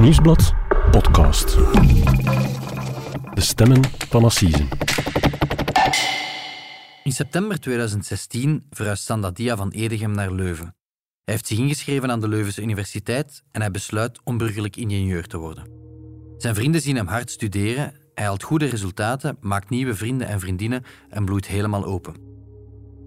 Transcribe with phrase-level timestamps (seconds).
[0.00, 0.54] Nieuwsblad
[0.90, 1.54] podcast.
[3.34, 4.68] De stemmen van Assisen.
[7.04, 10.64] In september 2016 verhuist Sanda Dia van Edegem naar Leuven.
[11.24, 15.38] Hij heeft zich ingeschreven aan de Leuvense Universiteit en hij besluit om burgerlijk ingenieur te
[15.38, 15.70] worden.
[16.36, 20.84] Zijn vrienden zien hem hard studeren, hij haalt goede resultaten, maakt nieuwe vrienden en vriendinnen
[21.08, 22.14] en bloeit helemaal open.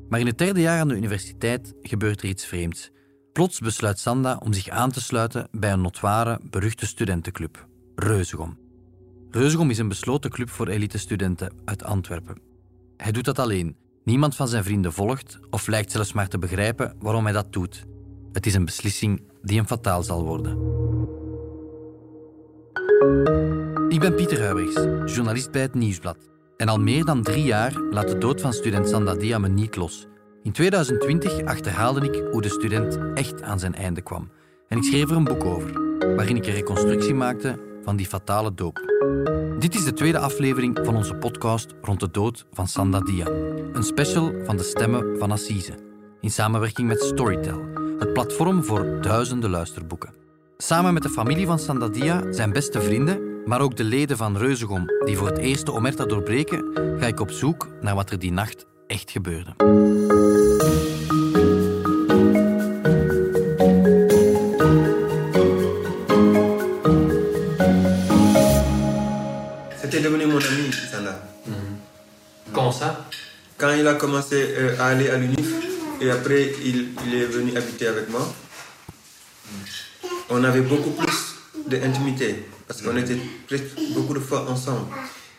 [0.09, 2.91] Maar in het derde jaar aan de universiteit gebeurt er iets vreemds.
[3.34, 8.57] Plots besluit Sanda om zich aan te sluiten bij een notoire, beruchte studentenclub, Reuzegom.
[9.29, 12.38] Reuzegom is een besloten club voor elite-studenten uit Antwerpen.
[12.97, 13.75] Hij doet dat alleen.
[14.04, 17.86] Niemand van zijn vrienden volgt of lijkt zelfs maar te begrijpen waarom hij dat doet.
[18.32, 20.52] Het is een beslissing die hem fataal zal worden.
[23.89, 26.18] Ik ben Pieter Huibrichs, journalist bij het Nieuwsblad.
[26.57, 30.07] En al meer dan drie jaar laat de dood van student Sanda me niet los.
[30.43, 34.30] In 2020 achterhaalde ik hoe de student echt aan zijn einde kwam.
[34.67, 35.72] En ik schreef er een boek over,
[36.16, 38.80] waarin ik een reconstructie maakte van die fatale doop.
[39.59, 43.25] Dit is de tweede aflevering van onze podcast rond de dood van Sanda Dia.
[43.73, 45.73] Een special van de stemmen van Assise.
[46.21, 47.61] In samenwerking met Storytel,
[47.99, 50.13] het platform voor duizenden luisterboeken.
[50.57, 54.38] Samen met de familie van Sanda Dia, zijn beste vrienden, maar ook de leden van
[54.38, 58.31] Reuzegom die voor het eerst omerta doorbreken, ga ik op zoek naar wat er die
[58.31, 59.53] nacht echt gebeurde.
[73.81, 75.49] Il a commencé euh, à aller à l'UNIF
[75.99, 78.25] et après il, il est venu habiter avec moi,
[80.29, 81.35] on avait beaucoup plus
[81.67, 83.17] d'intimité parce qu'on était
[83.95, 84.85] beaucoup de fois ensemble.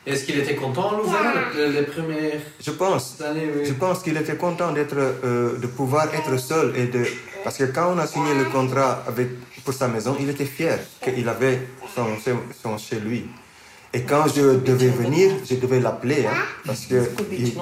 [0.05, 3.63] Est-ce qu'il était content, Louvain, les, les premières Je pense, années oui.
[3.65, 7.05] je pense qu'il était content d'être, euh, de pouvoir être seul et de
[7.45, 9.29] parce que quand on a signé le contrat avec
[9.65, 11.61] pour sa maison, il était fier qu'il avait
[11.95, 12.07] son,
[12.63, 13.27] son chez lui.
[13.95, 17.57] Et quand je devais venir, je devais l'appeler, hein, parce que ik, ik,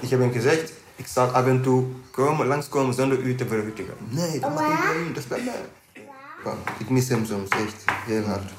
[0.00, 3.94] ik heb hem gezegd, ik zal af en toe komen, langskomen zonder u te verwittigen.
[4.08, 5.64] Nee, dat mag ik niet, dat is bij mij.
[6.44, 8.50] Wow, ik mis hem soms echt heel hard.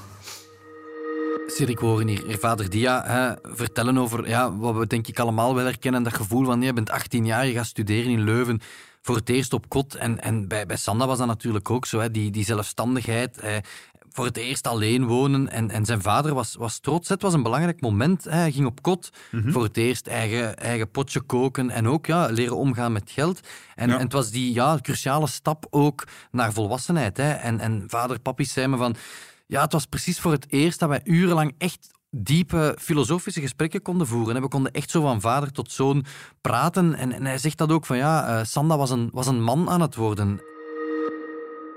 [1.47, 5.19] Sid, ik hoor hier je vader Dia hè, vertellen over ja, wat we denk ik
[5.19, 6.03] allemaal wel herkennen.
[6.03, 8.62] Dat gevoel van je bent 18 jaar, je gaat studeren in Leuven.
[9.02, 9.96] Voor het eerst op kot.
[9.96, 12.00] En, en bij, bij Sanda was dat natuurlijk ook zo.
[12.00, 13.38] Hè, die, die zelfstandigheid.
[13.38, 13.58] Eh,
[14.18, 15.50] voor het eerst alleen wonen.
[15.50, 17.10] En, en zijn vader was, was trots.
[17.10, 18.24] Het was een belangrijk moment.
[18.24, 19.10] Hij ging op kot.
[19.46, 21.70] Voor het eerst eigen, eigen potje koken.
[21.70, 23.40] En ook ja, leren omgaan met geld.
[23.76, 23.96] En, Ja.
[23.96, 27.18] en het was die ja, cruciale stap ook naar volwassenheid.
[27.18, 27.32] Hè.
[27.32, 28.96] En, en vader, papi zei me van...
[29.48, 34.08] Ja, het was precies voor het eerst dat wij urenlang echt diepe filosofische gesprekken konden
[34.08, 34.36] voeren.
[34.36, 36.06] En we konden echt zo van vader tot zoon
[36.42, 36.94] praten.
[36.96, 39.70] En, en hij zegt dat ook van ja, eh, Sanda was een, was een man
[39.70, 40.42] aan het worden.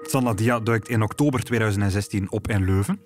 [0.02, 3.00] Sanda Dia duikt in oktober 2016 op in Leuven.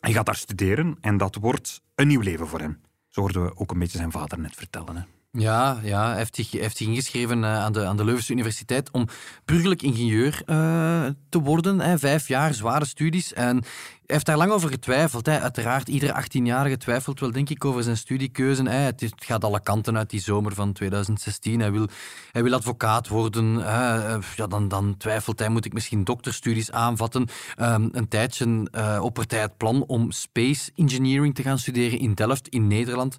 [0.00, 2.80] Hij gaat daar studeren en dat wordt een nieuw leven voor hem.
[3.08, 4.96] Zo hoorden we ook een beetje zijn vader net vertellen.
[4.96, 5.02] Hè.
[5.30, 8.90] Ja, ja hij, heeft zich, heeft zich ingeschreven eh, aan de, aan de Leuvense Universiteit
[8.90, 9.08] om
[9.44, 11.80] burgerlijk ingenieur eh, te worden.
[11.80, 11.98] Hè.
[11.98, 13.32] Vijf jaar, zware studies.
[13.32, 13.64] En
[14.06, 15.26] heeft daar lang over getwijfeld.
[15.26, 15.40] Hè.
[15.40, 18.62] Uiteraard, iedere 18-jarige twijfelt wel, denk ik, over zijn studiekeuze.
[18.62, 18.76] Hè.
[18.76, 21.60] Het, is- het gaat alle kanten uit die zomer van 2016.
[21.60, 21.88] Hij wil,
[22.32, 23.54] hij wil advocaat worden.
[23.54, 24.14] hè.
[24.36, 27.26] Ja, dan, dan twijfelt hij, moet ik misschien dokterstudies aanvatten.
[27.56, 28.68] Ehm, een tijdje
[29.00, 33.16] oppert hij het plan om space engineering te gaan studeren in Delft, in Nederland.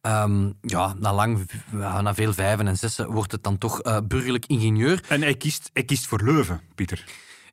[0.00, 4.44] Ehm, ja, na, lang, na veel vijven en zessen wordt het dan toch eh, burgerlijk
[4.46, 5.04] ingenieur.
[5.08, 7.04] En hij kiest, hij kiest voor Leuven, Pieter.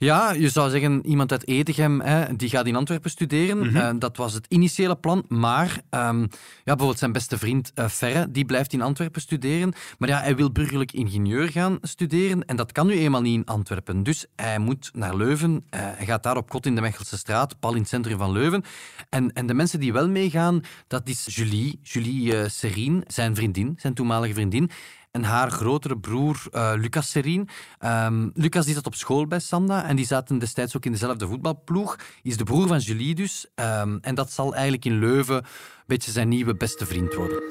[0.04, 3.76] Ja, je zou zeggen, iemand uit Edegem, hè, die gaat in Antwerpen studeren.
[3.76, 5.26] Eh, dat was het initiële plan.
[5.28, 6.28] Maar ehm, ja,
[6.64, 9.74] bijvoorbeeld zijn beste vriend eh, Ferre, die blijft in Antwerpen studeren.
[9.98, 12.46] Maar ja, hij wil burgerlijk ingenieur gaan studeren.
[12.46, 14.04] En dat kan nu eenmaal niet in Antwerpen.
[14.04, 15.66] Dus hij moet naar Leuven.
[15.70, 18.32] Eh, hij gaat daar op kot in de Mechelse straat, pal in het centrum van
[18.32, 18.64] Leuven.
[19.10, 23.94] En, en de mensen die wel meegaan, dat is Julie, Julie Serien, zijn vriendin, zijn
[23.94, 24.72] toenmalige vriendin.
[25.12, 27.50] En haar grotere broer, eh, Lucas Serien.
[27.80, 31.28] Ehm, Lucas die zat op school bij Sanda en die zaten destijds ook in dezelfde
[31.28, 31.96] voetbalploeg.
[32.24, 33.48] Is de broer van Julie dus.
[33.56, 35.44] Ehm, en dat zal eigenlijk in Leuven een
[35.86, 37.42] beetje zijn nieuwe beste vriend worden.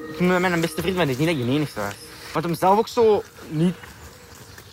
[0.41, 1.93] Mijn beste vriend ben ik niet dat ik de enigste was.
[2.33, 3.75] Want hem zelf ook zo niet,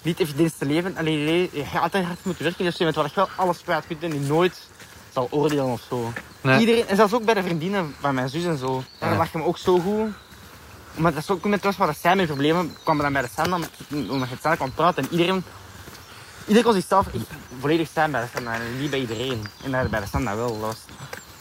[0.03, 0.97] niet evident te leven.
[0.97, 2.65] Alleen je gaat altijd hard moeten werken.
[2.65, 4.69] Dus je bent wel echt wel alles kwijt kunt en die nooit
[5.13, 6.13] zal oordelen of zo.
[6.41, 6.61] Nee.
[6.61, 8.83] Iedereen, en zelfs ook bij de vriendinnen van mijn zus en zo.
[8.99, 10.09] En dan lag hem ook zo goed.
[10.99, 13.57] Maar dat is ook met was waar zij mijn problemen kwamen dan bij de Sanda,
[13.91, 15.03] omdat je het zelf kwam praten.
[15.03, 15.43] En iedereen,
[16.41, 17.25] iedereen kon zichzelf echt
[17.61, 18.55] volledig zijn bij de Sanda.
[18.55, 19.45] En niet bij iedereen.
[19.65, 20.49] En dat bij de Sanda wel.
[20.49, 20.85] Dat was,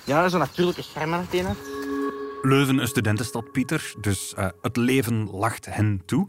[0.03, 1.49] ja, zo'n natuurlijke scherm aan het ene.
[2.41, 3.93] Leuven, een studentenstad, Pieter.
[4.01, 6.27] Dus eh, het leven lacht hen toe.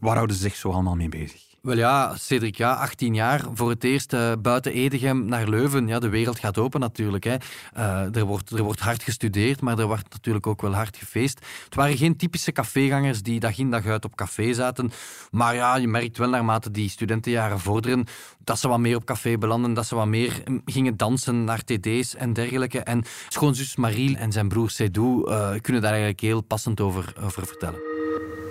[0.00, 1.53] Waar houden ze zich zo allemaal mee bezig?
[1.64, 5.86] Wel ja, Cedric, ja, 18 jaar voor het eerst eh, buiten Edegem naar Leuven.
[5.86, 7.24] Ja, de wereld gaat open natuurlijk.
[7.24, 7.36] Hè.
[7.72, 11.46] Eh, er, wordt, er wordt hard gestudeerd, maar er wordt natuurlijk ook wel hard gefeest.
[11.64, 14.92] Het waren geen typische cafégangers die dag in dag uit op café zaten.
[15.30, 18.04] Maar ja, je merkt wel naarmate die studentenjaren vorderen
[18.38, 21.64] dat ze wat meer op café belanden, dat ze wat meer mm, gingen dansen naar
[21.64, 22.80] TD's en dergelijke.
[22.80, 27.46] En schoonzus Marie en zijn broer Seydou eh, kunnen daar eigenlijk heel passend over, over
[27.46, 27.93] vertellen.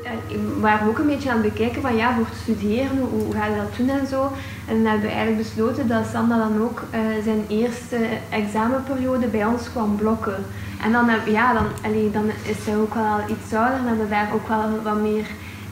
[0.03, 3.23] Eh, we waren ook een beetje aan het bekijken van ja, voor het studeren, hoe,
[3.23, 4.31] hoe ga je dat doen en zo.
[4.67, 7.97] En dan hebben we eigenlijk besloten dat Sanda dan ook uh, zijn eerste
[8.29, 10.45] examenperiode bij ons kwam blokken.
[10.83, 14.11] En dan, ja, dan, allee, dan is hij ook wel iets ouder en hebben we
[14.11, 15.25] daar ook wel wat meer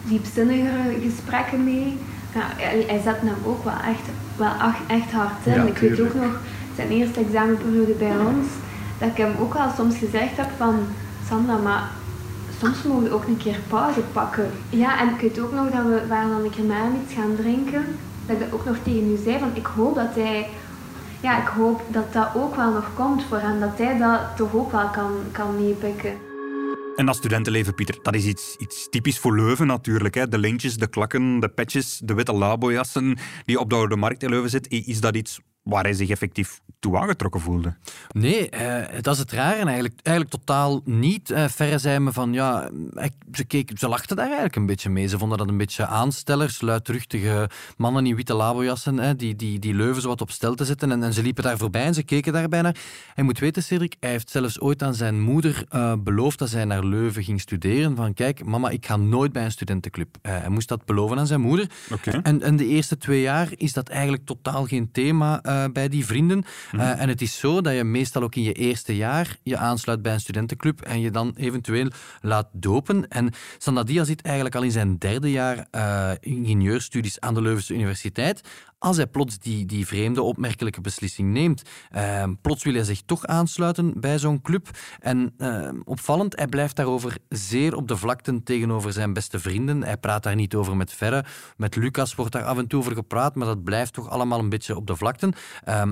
[0.04, 1.98] diepzinnigere gesprekken mee.
[2.34, 2.42] Ja,
[2.88, 4.52] hij zet hem ook wel echt, wel
[4.88, 5.68] echt hard in.
[5.68, 6.40] ik weet ook nog
[6.76, 8.48] zijn eerste examenperiode bij ons,
[8.98, 10.76] dat ik hem ook wel soms gezegd heb van
[11.28, 11.84] Sandra, maar
[12.62, 14.52] soms mogen we ook een keer pauze pakken.
[14.70, 17.14] Ja, en ik weet ook nog dat we waren dan een keer met hem iets
[17.14, 17.86] gaan drinken.
[18.26, 20.50] Dat ik dat ook nog tegen u zei, van ik hoop dat hij...
[21.22, 23.60] Ja, ik hoop dat dat ook wel nog komt voor hem.
[23.60, 26.14] Dat hij dat toch ook wel kan, kan meepikken.
[26.96, 30.16] En dat studentenleven, Pieter, dat is iets, iets typisch voor Leuven natuurlijk.
[30.16, 30.28] Hè.
[30.28, 34.30] De lintjes, de klakken, de petjes, de witte labojassen die op de Oude Markt in
[34.30, 34.86] Leuven zitten.
[34.86, 37.76] Is dat iets waar hij zich effectief toe aangetrokken voelde.
[38.12, 40.00] Nee, eh, dat is het rare eigenlijk.
[40.02, 41.30] Eigenlijk totaal niet.
[41.30, 42.70] Uh, Verre zei me van, ja,
[43.34, 45.08] ze, keek, ze lachten daar eigenlijk een beetje mee.
[45.08, 49.74] Ze vonden dat een beetje aanstellers, luidruchtige mannen in witte labojassen, hè, die, die, die
[49.74, 50.92] Leuven zo wat op stel te zetten.
[50.92, 52.76] En, en ze liepen daar voorbij en ze keken daarbij naar.
[53.14, 56.66] Hij moet weten, Cedric, hij heeft zelfs ooit aan zijn moeder uh, beloofd dat zij
[56.66, 57.96] naar Leuven ging studeren.
[57.96, 60.18] Van, kijk, mama, ik ga nooit bij een studentenclub.
[60.22, 61.70] Hij moest dat beloven aan zijn moeder.
[61.92, 62.20] Okay.
[62.24, 66.06] En, en de eerste twee jaar is dat eigenlijk totaal geen thema uh, bij die
[66.06, 66.44] vrienden.
[66.76, 70.02] Uh, en het is zo dat je meestal ook in je eerste jaar je aansluit
[70.02, 71.90] bij een studentenclub en je dan eventueel
[72.22, 73.08] laat dopen.
[73.08, 78.42] En Sandadia zit eigenlijk al in zijn derde jaar uh, ingenieurstudies aan de Leuvense Universiteit
[78.82, 81.62] als hij plots die, die vreemde, opmerkelijke beslissing neemt.
[81.96, 84.70] Uh, plots wil hij zich toch aansluiten bij zo'n club.
[85.00, 89.84] En uh, opvallend, hij blijft daarover zeer op de vlakte tegenover zijn beste vrienden.
[89.84, 91.26] Hij praat daar niet over met Verre.
[91.58, 94.50] Met Lucas wordt daar af en toe over gepraat, maar dat blijft toch allemaal een
[94.50, 95.26] beetje op de vlakte.
[95.26, 95.34] Um,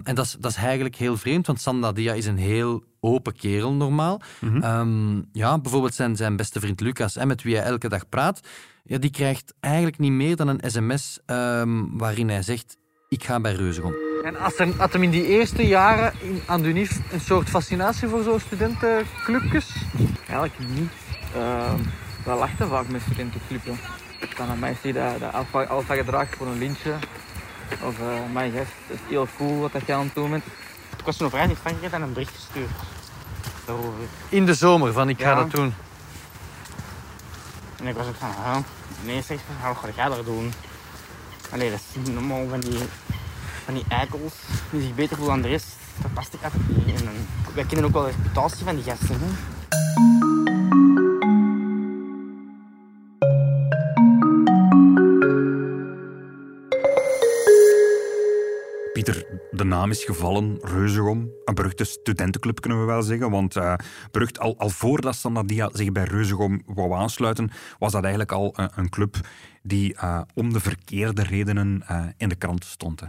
[0.03, 3.73] en dat is, dat is eigenlijk heel vreemd, want Sandadia is een heel open kerel
[3.73, 4.21] normaal.
[4.39, 4.63] Mm -hmm.
[4.63, 8.39] um, ja, bijvoorbeeld zijn, zijn beste vriend Lucas, hè, met wie hij elke dag praat,
[8.89, 12.77] ja, die krijgt eigenlijk niet meer dan een sms um, waarin hij zegt
[13.09, 13.93] ik ga bij Reuzegom.
[14.23, 17.49] En als er, had hem in die eerste jaren in, aan de UNIF een soort
[17.49, 19.75] fascinatie voor zo'n studentenclubjes?
[20.27, 20.91] Eigenlijk niet.
[21.35, 21.73] Uh,
[22.25, 23.77] we lachten vaak met studentenclubjes.
[24.37, 26.93] Dan aan mij zie je dat, dat alfa, alfa gedrag voor een lintje.
[27.83, 30.43] Of uh, mijn gest, het is heel cool wat je aan het doen bent.
[30.97, 32.69] Ik was toen vrijdag in Frankrijk en een bericht gestuurd.
[33.65, 33.91] Daarover.
[34.29, 35.35] In de zomer van ik ga Ja.
[35.35, 35.73] dat doen.
[37.79, 38.57] En ik was ook van, ah,
[39.03, 40.53] nee zeg, wat ga daar doen?
[41.51, 42.79] Allee, dat is normaal van die,
[43.65, 44.33] van die eikels
[44.71, 45.67] die zich beter voelen dan de rest.
[46.01, 47.01] Dat past ik altijd niet.
[47.01, 49.19] En wij kennen ook wel de reputatie van die gasten.
[49.19, 49.58] Hè?
[59.51, 61.31] De naam is gevallen, Reuzegom.
[61.45, 63.31] Een beruchte studentenclub kunnen we wel zeggen.
[63.31, 63.73] Want uh,
[64.37, 68.89] al, al voordat Sandadia zich bij Reuzegom wou aansluiten, was dat eigenlijk al uh, een
[68.89, 69.15] club
[69.69, 71.83] die uh, om de verkeerde redenen
[72.17, 72.99] in de krant stond.
[72.99, 73.05] Hè.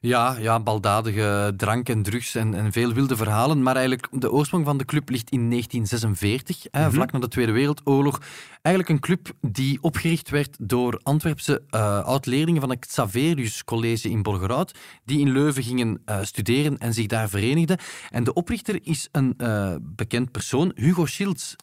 [0.00, 3.62] Ja, ja, baldadige drank en drugs en, en veel wilde verhalen.
[3.62, 6.90] Maar eigenlijk, de oorsprong van de club ligt in 1946, hè, Mhm.
[6.90, 8.20] vlak na de Tweede Wereldoorlog.
[8.62, 14.22] Eigenlijk een club die opgericht werd door Antwerpse uh, oud-leerlingen van het Xaverius College in
[14.22, 17.78] Borgerhout, die in Leuven gingen uh, studeren en zich daar verenigden.
[18.10, 21.56] En de oprichter is een uh, bekend persoon, Hugo Schilds.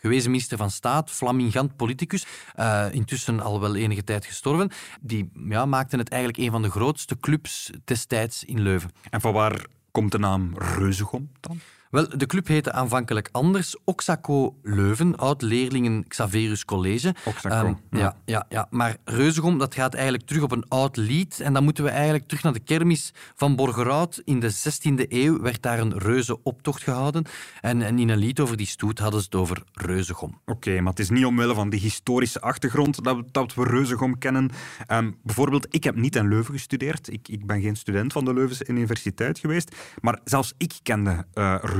[0.00, 2.26] Gewezen minister van Staat, flamingant politicus,
[2.56, 4.70] uh, intussen al wel enige tijd gestorven.
[5.00, 8.90] Die ja, maakte het eigenlijk een van de grootste clubs destijds in Leuven.
[9.10, 11.60] En van waar komt de naam Reuzegom dan?
[11.90, 17.14] Wel, de club heette aanvankelijk anders Oxaco Leuven, oud-leerlingen Xaverius College.
[17.24, 17.98] Oxaco, um, ja.
[17.98, 18.16] ja.
[18.24, 21.40] Ja, ja, Maar Reuzegom, dat gaat eigenlijk terug op een oud lied.
[21.40, 24.22] En dan moeten we eigenlijk terug naar de kermis van Borgerhout.
[24.24, 27.24] In de 16e eeuw werd daar een reuzenoptocht gehouden.
[27.60, 30.40] En, en in een lied over die stoet hadden ze het over Reuzegom.
[30.40, 34.18] Oké, okay, maar het is niet omwille van die historische achtergrond dat, dat we Reuzegom
[34.18, 34.50] kennen.
[34.92, 37.12] Um, bijvoorbeeld, ik heb niet in Leuven gestudeerd.
[37.12, 39.76] Ik, ik ben geen student van de Leuvense Universiteit geweest.
[40.00, 41.77] Maar zelfs ik kende uh, Reuzegom.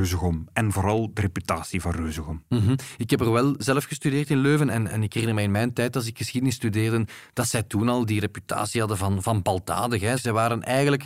[0.52, 2.42] En vooral de reputatie van Reuzegom.
[2.48, 2.76] -hmm.
[2.96, 4.70] Ik heb er wel zelf gestudeerd in Leuven.
[4.70, 7.88] En, en ik herinner me in mijn tijd, als ik geschiedenis studeerde, dat zij toen
[7.88, 10.00] al die reputatie hadden van, van baldadig.
[10.00, 10.16] Hè.
[10.16, 11.04] Zij waren eigenlijk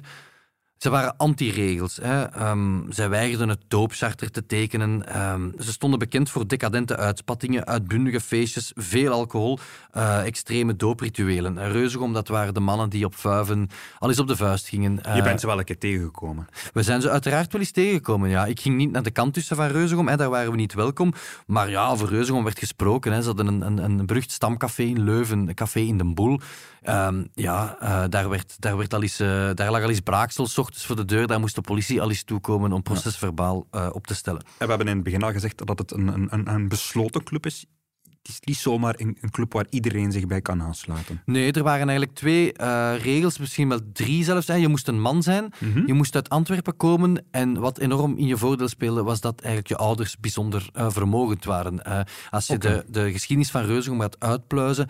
[0.83, 1.99] Ze waren anti-regels.
[2.03, 2.23] Hè.
[2.23, 5.07] Ehm, zij weigerden het doopcharter te tekenen.
[5.09, 9.59] Ehm, ze stonden bekend voor decadente uitspattingen, uitbundige feestjes, veel alcohol,
[9.91, 11.59] eh, extreme dooprituelen.
[11.59, 14.93] En Reuzegom, dat waren de mannen die op vuiven al eens op de vuist gingen.
[14.95, 16.47] Je Eh, bent ze wel een keer tegengekomen.
[16.73, 18.29] we zijn ze uiteraard wel eens tegengekomen.
[18.29, 18.47] Ja.
[18.47, 21.13] Ik ging niet naar de kant tussen van Reuzegom, hè, daar waren we niet welkom.
[21.47, 23.13] Maar ja, over Reuzegom werd gesproken.
[23.13, 23.21] Hè.
[23.21, 26.41] Ze hadden een, een, een berucht stamcafé in Leuven, een café in Den Boel.
[26.83, 29.17] Ehm, ja, eh, daar, werd, daar, werd al eens,
[29.55, 31.27] daar lag al eens braaksel, 's ochtends voor de deur.
[31.27, 34.41] Daar moest de politie al eens toekomen om procesverbaal eh, op te stellen.
[34.41, 37.47] En we hebben in het begin al gezegd dat het een, een, een, besloten club
[37.47, 37.67] is.
[38.03, 41.23] Het is niet zomaar een, een club waar iedereen zich bij kan aansluiten.
[41.25, 44.47] Nee, er waren eigenlijk twee eh, regels, misschien wel drie zelfs.
[44.47, 44.55] Hè.
[44.55, 45.53] Je moest een man zijn,
[45.87, 47.25] je moest uit Antwerpen komen.
[47.31, 51.45] En wat enorm in je voordeel speelde, was dat eigenlijk je ouders bijzonder eh, vermogend
[51.45, 52.07] waren.
[52.31, 54.89] Als je de, de geschiedenis van Reuzegom gaat uitpluizen,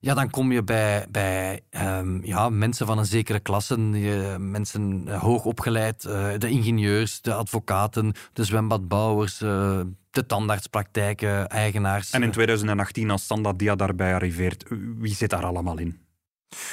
[0.00, 5.02] ja, dan kom je bij, bij ehm, ja, mensen van een zekere klasse, je- mensen
[5.06, 12.10] eh, hoog opgeleid, eh, de ingenieurs, de advocaten, de zwembadbouwers, eh, de tandartspraktijken, eigenaars.
[12.10, 14.64] En in 2018, als Sanda Dia daarbij arriveert,
[14.98, 15.98] wie zit daar allemaal in?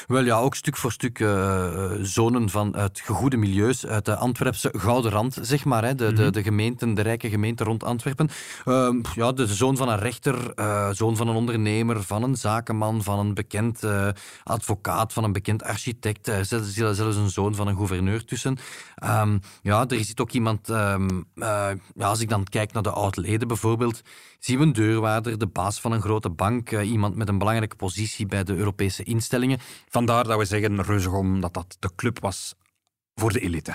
[0.07, 4.73] Wel ja, ook stuk voor stuk eh, zonen van uit gegoede milieus, uit de Antwerpse
[4.77, 5.83] Gouden Rand, zeg maar.
[5.83, 8.29] Hè, de, de, de gemeenten, de rijke gemeenten rond Antwerpen.
[8.65, 13.03] Ehm, ja, de zoon van een rechter, eh, zoon van een ondernemer, van een zakenman,
[13.03, 14.07] van een bekend eh,
[14.43, 16.27] advocaat, van een bekend architect.
[16.27, 18.57] eh, zelfs, zelfs een zoon van een gouverneur tussen.
[18.95, 22.91] Ehm, ja, er zit ook iemand, ehm, eh, ja, als ik dan kijk naar de
[22.91, 24.01] oud-leden bijvoorbeeld,
[24.39, 27.75] zien we een deurwaarder, de baas van een grote bank, eh, iemand met een belangrijke
[27.75, 29.59] positie bij de Europese instellingen.
[29.89, 32.55] Vandaar dat we zeggen, Reuzegom, dat dat de club was
[33.15, 33.73] voor de elite.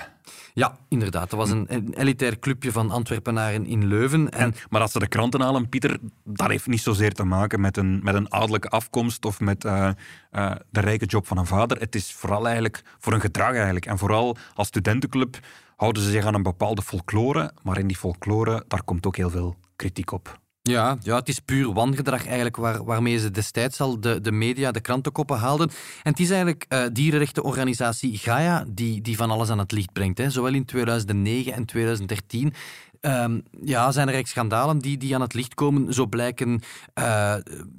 [0.53, 1.29] Ja, inderdaad.
[1.29, 4.29] Dat was een, een elitair clubje van Antwerpenaren in Leuven.
[4.31, 7.61] En, En, maar als ze de kranten halen, Pieter, dat heeft niet zozeer te maken
[7.61, 9.89] met een, met een adellijke afkomst of met eh,
[10.31, 11.79] eh, de rijke job van een vader.
[11.79, 13.85] Het is vooral eigenlijk voor een gedrag eigenlijk.
[13.85, 15.39] En vooral als studentenclub
[15.75, 19.29] houden ze zich aan een bepaalde folklore, maar in die folklore, daar komt ook heel
[19.29, 20.40] veel kritiek op.
[20.61, 24.71] ja, ja, het is puur wangedrag eigenlijk waar, waarmee ze destijds al de, de media,
[24.71, 25.69] de krantenkoppen haalden.
[26.03, 30.17] En het is eigenlijk eh dierenrechtenorganisatie Gaia die, die van alles aan het licht brengt.
[30.17, 30.29] Hè.
[30.29, 32.53] Zowel in 2009 en 2013
[33.01, 35.93] ehm, ja, zijn er eigenlijk schandalen die, die aan het licht komen.
[35.93, 36.61] Zo blijken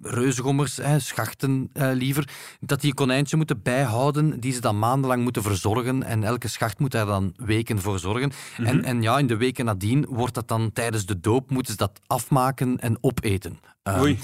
[0.02, 2.29] reuzegommers, hè, schachten eh, liever,
[2.61, 6.02] dat die konijntje moeten bijhouden, die ze dan maandenlang moeten verzorgen.
[6.02, 8.33] En elke schacht moet daar dan weken voor zorgen.
[8.57, 11.79] en, en ja, in de weken nadien wordt dat dan tijdens de doop, moeten ze
[11.79, 13.59] dat afmaken en opeten.
[13.83, 14.19] Ehm, Oei.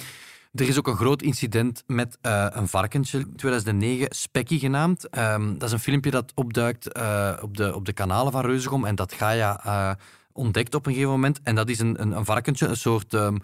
[0.52, 5.08] er is ook een groot incident met eh, een varkentje, in 2009, Spekkie genaamd.
[5.08, 6.86] Ehm, dat is een filmpje dat opduikt
[7.42, 9.90] op, de, op de kanalen van Reuzegom en dat Gaia eh,
[10.38, 11.40] ontdekt op een gegeven moment.
[11.42, 13.14] En dat is een, een, een varkentje, een soort...
[13.14, 13.36] ehm,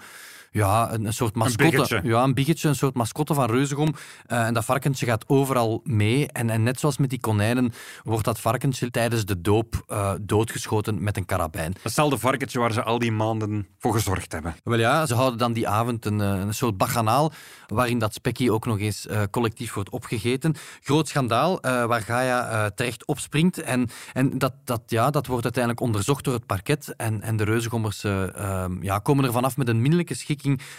[0.54, 1.70] ja, een, een soort mascotte.
[1.70, 2.00] biggetje.
[2.04, 3.94] ja, een biggetje, een soort mascotte van Reuzegom.
[4.26, 6.28] Eh, en dat varkentje gaat overal mee.
[6.28, 11.02] En, en net zoals met die konijnen wordt dat varkentje tijdens de doop eh, doodgeschoten
[11.02, 11.74] met een karabijn.
[11.82, 14.54] Hetzelfde varkentje waar ze al die maanden voor gezorgd hebben.
[14.64, 17.32] Wel ja, ze houden dan die avond een, eh, een soort baganaal
[17.66, 20.54] waarin dat spekkie ook nog eens collectief wordt opgegeten.
[20.82, 23.60] Groot schandaal waar Gaia terecht opspringt.
[23.62, 26.94] En, en dat, dat, ja, dat wordt uiteindelijk onderzocht door het parket.
[26.96, 30.14] En, en de reuzengommers eh, ehm, ja, komen er vanaf met een minderlijke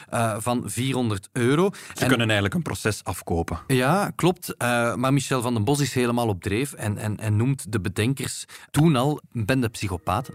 [0.09, 1.69] eh, van 400 euro.
[1.73, 3.59] Ze En- kunnen eigenlijk een proces afkopen.
[3.67, 4.57] ja, klopt.
[4.57, 7.81] Eh, maar Michel van den Bos is helemaal op dreef en, en, en noemt de
[7.81, 10.33] bedenkers toen al bende psychopaten.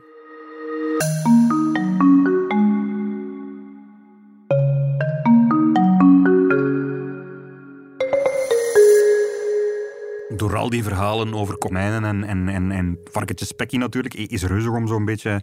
[10.37, 14.87] Door al die verhalen over konijnen en, en, en, en varkentjes spekkie natuurlijk, is Reuzegom
[14.87, 15.41] zo'n beetje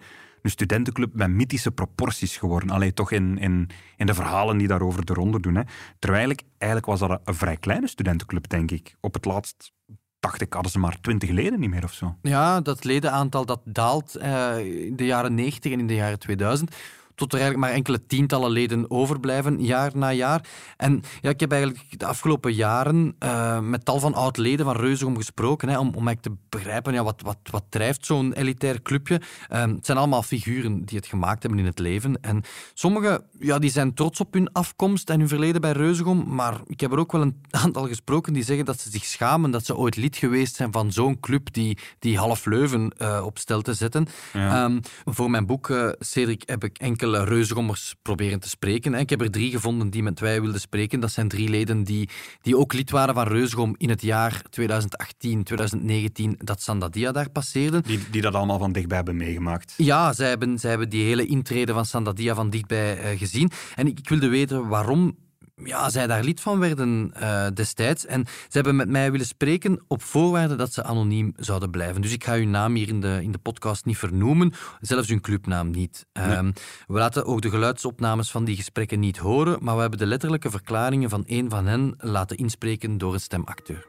[0.50, 2.70] studentenclub met mythische proporties geworden.
[2.70, 5.56] Alleen toch in, in, in de verhalen die daarover de ronde doen.
[5.56, 5.62] Hè.
[6.00, 8.96] Terwijl ik, eigenlijk was dat een vrij kleine studentenclub, denk ik.
[9.00, 9.72] Op het laatst
[10.20, 12.16] dacht ik, hadden ze maar twintig leden niet meer of zo.
[12.22, 16.76] Ja, dat ledenaantal dat daalt eh, in de jaren 90 en in de jaren 2000.
[17.18, 20.42] Tot er eigenlijk maar enkele tientallen leden overblijven, jaar na jaar.
[20.78, 25.18] En ja, ik heb eigenlijk de afgelopen jaren eh, met tal van oud-leden van Reuzegom
[25.18, 29.22] gesproken, hè, om, om eigenlijk te begrijpen ja, wat, wat, wat drijft zo'n elitair clubje.
[29.48, 32.22] Eh, het zijn allemaal figuren die het gemaakt hebben in het leven.
[32.22, 32.44] En
[32.74, 36.80] sommigen ja, die zijn trots op hun afkomst en hun verleden bij Reuzegom, maar ik
[36.80, 39.78] heb er ook wel een aantal gesproken die zeggen dat ze zich schamen dat ze
[39.78, 43.74] ooit lid geweest zijn van zo'n club die, die half Leuven eh, op stel te
[43.74, 44.08] zetten.
[44.34, 48.94] Ehm, voor mijn boek, Cedric, heb ik enkele Reuzegommers proberen te spreken.
[48.94, 51.00] Ik heb er drie gevonden die met wij wilden spreken.
[51.00, 52.10] Dat zijn drie leden die,
[52.42, 57.82] die ook lid waren van Reuzegom in het jaar 2018, 2019, dat Sandadia daar passeerde.
[57.82, 59.74] Die, die dat allemaal van dichtbij hebben meegemaakt.
[59.78, 63.52] Ja, zij hebben, zij hebben die hele intrede van Sandadia van dichtbij eh, gezien.
[63.76, 65.16] En ik, ik wilde weten waarom
[65.64, 68.06] ja, zij daar lid van werden uh, destijds.
[68.06, 72.02] En ze hebben met mij willen spreken op voorwaarde dat ze anoniem zouden blijven.
[72.02, 75.22] Dus ik ga uw naam hier in de, in de podcast niet vernoemen, zelfs hun
[75.22, 76.06] clubnaam niet.
[76.14, 76.54] Um,
[76.88, 80.50] we laten ook de geluidsopnames van die gesprekken niet horen, maar we hebben de letterlijke
[80.50, 83.86] verklaringen van een van hen laten inspreken door een stemacteur.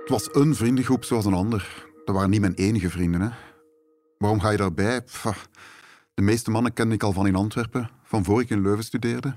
[0.00, 1.86] Het was een vriendengroep zoals een ander.
[2.04, 3.20] Dat waren niet mijn enige vrienden.
[3.20, 3.28] Hè.
[4.18, 5.02] Waarom ga je daarbij?
[5.02, 5.48] Pff,
[6.14, 9.36] de meeste mannen kende ik al van in Antwerpen, van voor ik in Leuven studeerde.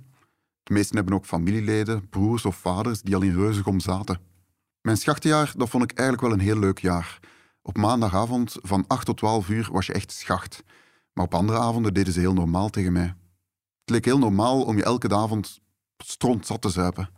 [0.70, 4.20] De meesten hebben ook familieleden, broers of vaders die al in Reuzegom zaten.
[4.82, 7.20] Mijn schachtenjaar dat vond ik eigenlijk wel een heel leuk jaar.
[7.62, 10.64] Op maandagavond van 8 tot 12 uur was je echt schacht.
[11.14, 13.16] Maar op andere avonden deden ze heel normaal tegen mij.
[13.80, 15.60] Het leek heel normaal om je elke avond
[15.98, 17.10] strontzat te zuipen.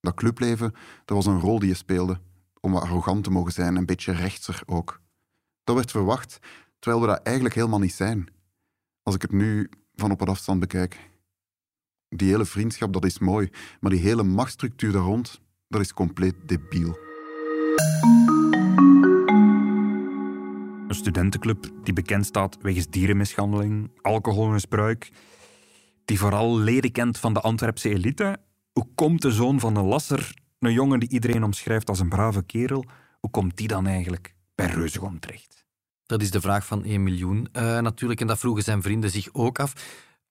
[0.00, 0.72] Dat clubleven,
[1.04, 2.20] dat was een rol die je speelde.
[2.60, 5.00] Om wat arrogant te mogen zijn, en een beetje rechtser ook.
[5.64, 6.38] Dat werd verwacht,
[6.78, 8.28] terwijl we dat eigenlijk helemaal niet zijn.
[9.02, 11.09] Als ik het nu van op een afstand bekijk.
[12.16, 13.50] Die hele vriendschap, dat is mooi,
[13.80, 16.98] maar die hele machtsstructuur daar rond, dat is compleet debiel.
[20.88, 25.10] Een studentenclub die bekend staat wegens dierenmishandeling, alcoholmisbruik,
[26.04, 28.38] die vooral leden kent van de Antwerpse elite.
[28.72, 32.42] Hoe komt de zoon van een lasser, een jongen die iedereen omschrijft als een brave
[32.42, 32.84] kerel,
[33.20, 35.64] hoe komt die dan eigenlijk bij Reuzegom terecht?
[36.06, 38.20] Dat is de vraag van 1 miljoen uh, natuurlijk.
[38.20, 39.72] En dat vroegen zijn vrienden zich ook af.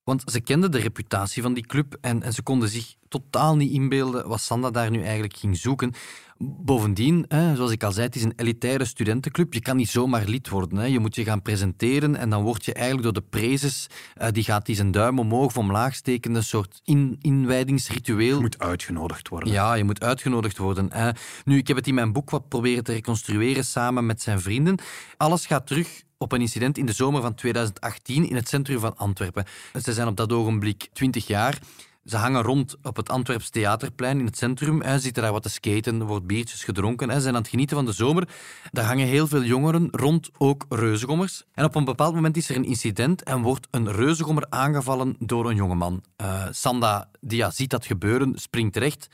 [0.10, 3.72] Want ze kenden de reputatie van die club en, en ze konden zich totaal niet
[3.72, 5.94] inbeelden wat Sanda daar nu eigenlijk ging zoeken.
[6.38, 9.54] Bovendien, hè, zoals ik al zei, het is een elitaire studentenclub.
[9.54, 10.78] Je kan niet zomaar lid worden.
[10.78, 10.86] Hè.
[10.86, 13.88] Je moet je gaan presenteren en dan word je eigenlijk door de prezes,
[14.22, 18.36] uh, die gaat die zijn duim omhoog of omlaag steken, een soort in, inwijdingsritueel.
[18.36, 19.52] Je moet uitgenodigd worden.
[19.52, 20.94] Ja, je moet uitgenodigd worden.
[20.94, 21.12] Hè.
[21.46, 24.80] Nu, ik heb het in mijn boek wat proberen te reconstrueren samen met zijn vrienden.
[25.18, 28.98] Alles gaat terug op een incident in de zomer van 2018 in het centrum van
[28.98, 29.46] Antwerpen.
[29.82, 31.60] Ze zijn op dat ogenblik 20 jaar.
[32.06, 34.84] Ze hangen rond op het Antwerps Theaterplein in het centrum.
[34.84, 37.12] Ze zitten daar wat te skaten, er wordt biertjes gedronken.
[37.12, 38.28] Ze zijn aan het genieten van de zomer.
[38.72, 41.44] Daar hangen heel veel jongeren rond, ook reuzegommers.
[41.54, 45.50] En op een bepaald moment is er een incident en wordt een reuzegommer aangevallen door
[45.50, 46.04] een jongeman.
[46.22, 49.08] Uh, Sanda Dia ziet dat gebeuren, springt terecht.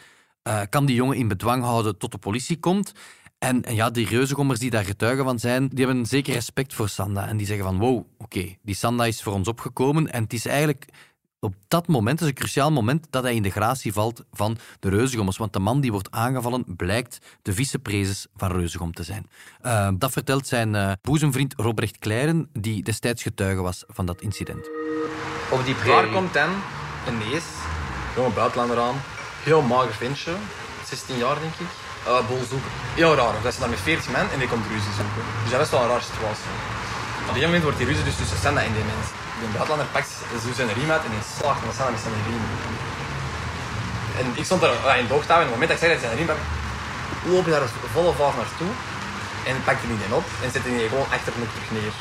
[0.43, 2.93] Uh, kan die jongen in bedwang houden tot de politie komt.
[3.45, 6.89] En, en, ja, die reuzegommers die daar getuigen van zijn, die hebben zeker respect voor
[6.89, 7.27] Sanda.
[7.27, 10.11] En die zeggen van, wow, oké, die Sanda is voor ons opgekomen.
[10.11, 10.85] En het is eigenlijk
[11.39, 14.89] op dat moment, is een cruciaal moment, dat hij in de gratie valt van de
[14.89, 15.37] reuzegommers.
[15.37, 19.29] Want de man die wordt aangevallen blijkt de viceprezes van Reuzegom te zijn.
[19.61, 24.69] Uh, dat vertelt zijn uh, boezemvriend Robrecht Kleiren, die destijds getuige was van dat incident.
[25.51, 26.49] Op die prairie komt dan
[27.07, 27.43] een nees,
[28.15, 28.95] jonge buitenlander aan,
[29.43, 30.35] heel mager ventje,
[30.85, 32.71] 16 jaar denk ik uh, bol zoeken.
[32.99, 35.23] Heel raar, dat ze daar met 40 man en die komt ruzie zoeken.
[35.43, 36.51] Dus dat is wel een raar situatie.
[37.29, 39.07] Op een moment wordt die ruzie dus tussen Sanda en die mens.
[39.39, 40.11] Die buitenlander pakt
[40.43, 42.45] zo zijn riem uit en die slaagt met Sanda met zijn riem.
[44.19, 46.01] En ik stond er uh, in doogtouw en op het moment dat ik zei dat
[46.01, 46.45] hij zijn riem pakt,
[47.31, 48.73] loop je daar volle vaart naartoe
[49.49, 51.95] en pak er niet op en zet die gewoon achter me terug neer.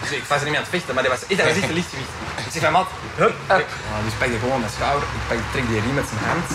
[0.00, 2.12] Dus ik was er niet meer aan het vechten, maar die was, echt een lichtgewicht.
[2.46, 2.90] Ik zeg van maat,
[3.22, 3.68] hup, up.
[3.90, 6.48] Uh, dus pak die gewoon mijn schouder, ik pak, trek die riem met zijn hand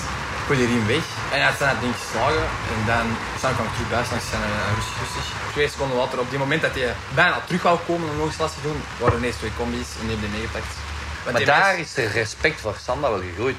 [0.46, 1.06] gooi die riem weg.
[1.32, 2.46] En hij had het ding geslagen.
[2.74, 3.06] En dan,
[3.42, 5.26] dan kwam ik terug buiten langs zijn uh, rustig, rustig.
[5.52, 8.38] Twee seconden later, op die moment dat hij bijna terug wou komen om nog eens
[8.38, 10.74] last te doen, waren er ineens twee combi's en die hebben die meegepakt.
[11.32, 13.56] Maar daar is de respect voor Sanda wel gegroeid.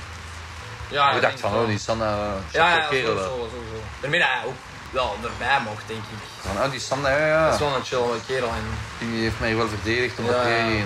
[0.88, 3.16] Ja, ik dacht van, oh, die Sanda, uh, ja, ja, kerel.
[3.16, 3.80] Sowieso, sowieso.
[4.00, 6.20] Daarmee dat hij ook wel erbij mocht, denk ik.
[6.40, 7.44] Van, oh, die Sanda, ja, ja.
[7.44, 8.48] Dat is wel een chill kerel.
[8.48, 8.64] En...
[8.98, 10.78] Die heeft mij wel verdedigd op ja, prairie.
[10.78, 10.84] Ja.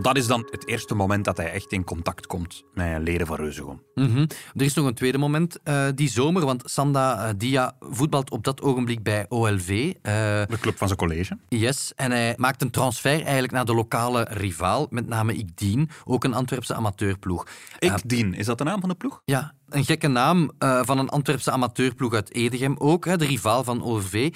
[0.00, 3.36] Dat is dan het eerste moment dat hij echt in contact komt met leden van
[3.36, 3.82] Reuzegom.
[3.94, 4.26] Mm -hmm.
[4.54, 8.44] Er is nog een tweede moment uh, die zomer, want Sanda uh, Dia voetbalt op
[8.44, 9.68] dat ogenblik bij OLV.
[9.68, 11.38] Uh, de club van zijn college.
[11.48, 16.24] Yes, en hij maakt een transfer eigenlijk naar de lokale rivaal, met name Ikdien, ook
[16.24, 17.46] een Antwerpse amateurploeg.
[17.78, 19.20] Ikdien, is dat de naam van de ploeg?
[19.24, 23.82] Ja, een gekke naam van een Antwerpse amateurploeg uit Edegem ook, hè, de rivaal van
[23.82, 24.34] OLV.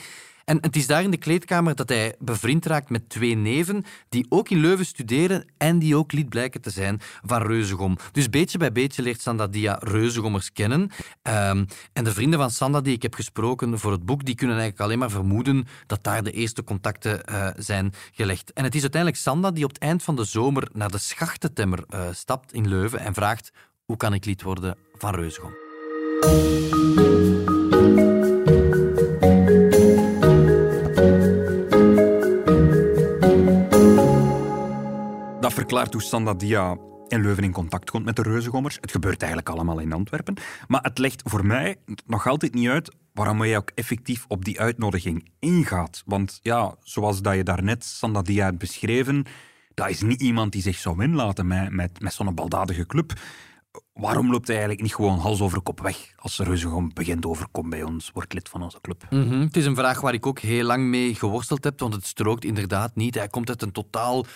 [0.49, 4.27] En het is daar in de kleedkamer dat hij bevriend raakt met twee neven die
[4.29, 7.97] ook in Leuven studeren en die ook lid blijken te zijn van Reuzegom.
[8.13, 10.81] Dus beetje bij beetje leert Sanda Dia Reuzegommers kennen.
[10.81, 14.57] Um, en de vrienden van Sanda die ik heb gesproken voor het boek, die kunnen
[14.57, 18.53] eigenlijk alleen maar vermoeden dat daar de eerste contacten uh, zijn gelegd.
[18.53, 21.85] En het is uiteindelijk Sanda die op het eind van de zomer naar de Schachtentemmer
[21.91, 23.51] uh, stapt in Leuven en vraagt
[23.85, 26.78] hoe kan ik lid worden van Reuzegom.
[35.69, 36.79] Verklaart hoe
[37.09, 38.79] in Leuven in contact komt met de reuzengommers.
[38.81, 40.35] Het gebeurt eigenlijk allemaal in Antwerpen.
[40.67, 41.77] Maar het legt voor mij
[42.07, 46.03] nog altijd niet uit waarom jij ook effectief op die uitnodiging ingaat.
[46.07, 49.25] Want ja, zoals dat je daarnet Sanda Dia hebt beschreven,
[49.75, 53.13] dat is niet iemand die zich zou inlaten met, met, met zo'n baldadige club.
[53.93, 57.83] waarom loopt hij eigenlijk niet gewoon hals over kop weg als Reuzegom begint overkomt bij
[57.83, 59.07] ons, wordt lid van onze club?
[59.11, 62.07] Mhm, Het is een vraag waar ik ook heel lang mee geworsteld heb, want het
[62.07, 63.15] strookt inderdaad niet.
[63.15, 64.27] Hij komt uit een totaal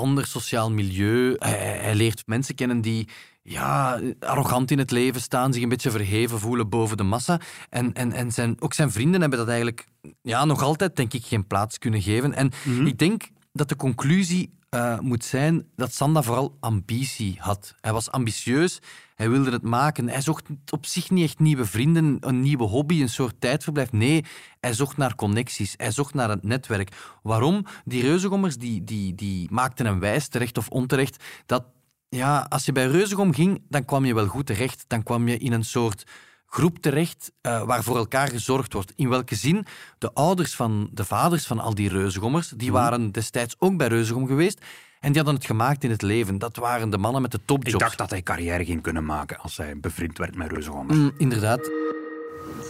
[0.00, 1.34] ander sociaal milieu.
[1.38, 3.08] Hij, hij leert mensen kennen die
[3.42, 7.40] ja, arrogant in het leven staan, zich een beetje verheven voelen boven de massa.
[7.68, 9.86] En, en, en zijn, ook zijn vrienden hebben dat eigenlijk
[10.22, 12.34] ja, nog altijd, denk ik, geen plaats kunnen geven.
[12.34, 12.50] En
[12.84, 17.74] ik denk dat de conclusie eh, moet zijn dat Sanda vooral ambitie had.
[17.80, 18.78] Hij was ambitieus,
[19.14, 20.08] hij wilde het maken.
[20.08, 23.92] Hij zocht op zich niet echt nieuwe vrienden, een nieuwe hobby, een soort tijdverblijf.
[23.92, 24.24] Nee,
[24.60, 26.96] hij zocht naar connecties, hij zocht naar het netwerk.
[27.22, 27.66] Waarom?
[27.84, 31.64] Die reuzegommers die, die, die maakten hem wijs, terecht of onterecht, dat
[32.08, 34.84] ja, als je bij Reuzegom ging, dan kwam je wel goed terecht.
[34.86, 36.06] Dan kwam je in een soort
[36.50, 38.92] groep terecht eh, waar voor elkaar gezorgd wordt.
[38.96, 39.66] In welke zin?
[39.98, 44.26] De ouders van de vaders van al die Reuzegommers, die waren destijds ook bij Reuzegom
[44.26, 44.58] geweest
[45.00, 46.38] en die hadden het gemaakt in het leven.
[46.38, 47.72] Dat waren de mannen met de topjobs.
[47.72, 50.98] Ik dacht dat hij carrière ging kunnen maken als hij bevriend werd met Reuzegommers.
[50.98, 51.70] Mm, inderdaad.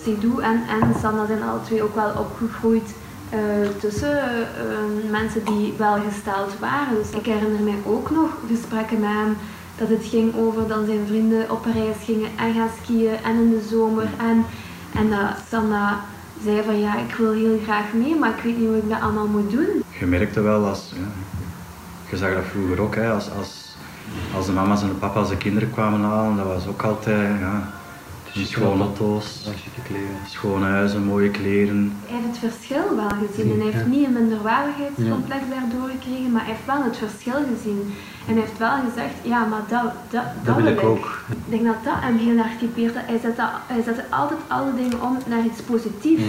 [0.05, 2.95] Sidou en, en Sanna zijn alle twee ook wel opgegroeid
[3.31, 3.41] eh,
[3.81, 6.95] tussen eh, mensen die welgesteld waren.
[6.95, 9.37] Dus ik herinner mij ook nog gesprekken met hem
[9.81, 13.51] dat het ging over dat zijn vrienden op reis gingen en gaan skiën en in
[13.51, 14.09] de zomer.
[14.19, 14.45] En,
[14.95, 16.01] en dat Sanna
[16.45, 19.01] zei van ja, ik wil heel graag mee, maar ik weet niet hoe ik dat
[19.01, 19.83] allemaal moet doen.
[19.99, 21.09] Je merkte wel als, ja,
[22.11, 23.77] je zag dat vroeger ook, hè, als, als,
[24.37, 27.73] als de mama's en de papa's de kinderen kwamen halen, dat was ook altijd, ja,
[28.35, 29.49] schone auto's,
[30.29, 31.93] schone huizen, mooie kleren.
[32.07, 36.45] Hij heeft het verschil wel gezien en hij heeft niet een minderwaardigheidscomplex daardoor gekregen, maar
[36.45, 37.95] hij heeft wel het verschil gezien.
[38.27, 41.19] En hij heeft wel gezegd, ja, maar dat, dat, dat, wil ik ook.
[41.29, 42.95] Ik denk dat dat hem heel erg typeert.
[42.97, 46.23] Hij zette, hij zette altijd alle dingen om naar iets positiefs.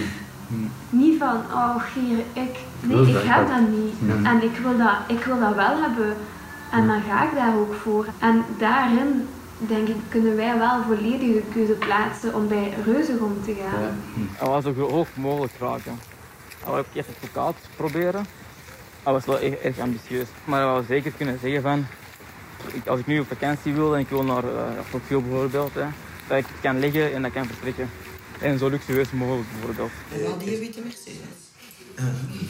[0.90, 4.26] Niet van, oh gier, ik, nee, ik heb dat- niet.
[4.26, 6.14] En ik wil dat, ik wil dat wel hebben.
[6.72, 8.06] En dan ga ik daar ook voor.
[8.20, 9.28] En daarin,
[9.68, 14.02] denk ik, kunnen wij wel volledige keuze plaatsen om bij Reuzegom te gaan.
[14.36, 16.00] Hij was zo hoog mogelijk raken.
[16.60, 18.26] Hij wou ook eerst advocaat proberen.
[19.04, 20.28] Hij was wel erg, erg ambitieus.
[20.46, 21.86] Maar wou zeker kunnen zeggen van...
[22.74, 25.86] ik- Als ik nu op vakantie wil en ik wil naar uh, Tokio bijvoorbeeld, hè,
[26.28, 27.90] dat ik het kan liggen en dat kan vertrekken.
[28.40, 29.92] En zo luxueus mogelijk bijvoorbeeld.
[30.40, 31.20] die witte Mercedes.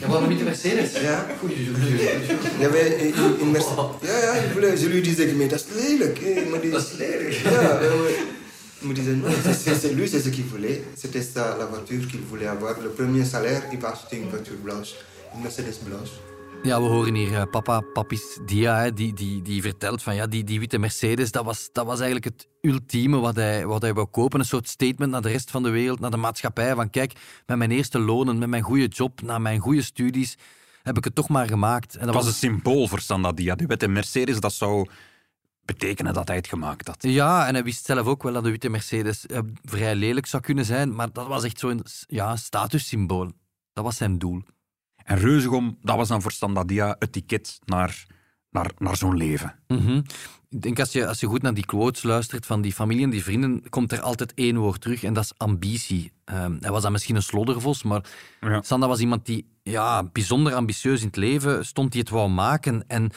[0.00, 0.92] Ja, waarom niet de Mercedes?
[1.00, 1.26] Ja.
[2.60, 6.18] Ja, wij, in, in, in Merce- ja, ja, dat is lelijk.
[6.22, 7.32] hè, Maar die, Dat is lelijk.
[7.32, 8.10] Ja, euh,
[8.80, 9.30] il me disait non,
[9.80, 10.82] c'est lui, c'est ce qu'il voulait.
[10.96, 12.74] C'était ça, la voiture qu'il voulait avoir.
[12.82, 14.90] Le premier salaire, il va acheter une voiture blanche,
[15.34, 16.10] une Mercedes blanche.
[16.62, 20.26] Ja, we horen hier eh, papa, papis Dia, hè, die, die, die vertelt van ja,
[20.26, 23.94] die, die witte Mercedes, dat was, dat was eigenlijk het ultieme wat hij, wat hij
[23.94, 24.40] wou kopen.
[24.40, 26.74] Een soort statement naar de rest van de wereld, naar de maatschappij.
[26.74, 27.12] Van kijk,
[27.46, 30.38] met mijn eerste lonen, met mijn goede job, na mijn goede studies,
[30.82, 31.92] heb ik het toch maar gemaakt.
[31.94, 33.54] En Dat dat was een symbool voor Sanda Dia.
[33.54, 34.88] Die witte Mercedes, dat zou
[35.64, 37.02] betekenen dat hij het gemaakt had.
[37.02, 40.42] Ja, en hij wist zelf ook wel dat de witte Mercedes eh, vrij lelijk zou
[40.42, 43.32] kunnen zijn, maar dat was echt zo'n ja, statussymbool.
[43.72, 44.42] Dat was zijn doel.
[45.04, 48.06] En Reuzegom, dat was dan voor Sanda Dia het ticket naar,
[48.50, 49.54] naar, naar zo'n leven.
[49.68, 50.00] Mhm.
[50.48, 53.10] Ik denk als je, als je goed naar die quotes luistert van die familie en
[53.10, 56.12] die vrienden, komt er altijd één woord terug en dat is ambitie.
[56.24, 58.04] Ehm, hij was dan misschien een sloddervos, maar
[58.40, 58.62] Ja.
[58.62, 62.84] Sanda was iemand die ja, bijzonder ambitieus in het leven stond, die het wou maken.
[62.86, 63.10] En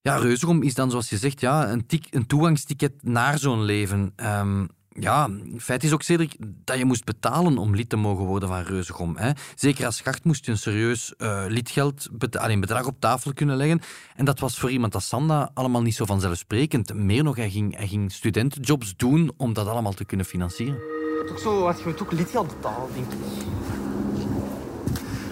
[0.00, 4.12] ja, Reuzegom is dan, zoals je zegt, ja, een, tik, een toegangsticket naar zo'n leven.
[4.16, 6.28] Ehm, ja, feit is ook zeker
[6.64, 9.16] dat je moest betalen om lid te mogen worden van Reuzegom.
[9.16, 9.30] Hè.
[9.54, 13.32] Zeker als schacht moest je een serieus eh, lidgeld, beta- allee, een bedrag op tafel
[13.32, 13.80] kunnen leggen.
[14.16, 16.94] En dat was voor iemand als Sanda allemaal niet zo vanzelfsprekend.
[16.94, 20.78] Meer nog, hij ging, hij ging studentenjobs doen om dat allemaal te kunnen financieren.
[21.26, 23.18] Toch zo, als je moet ook lidgeld betalen, denk ik.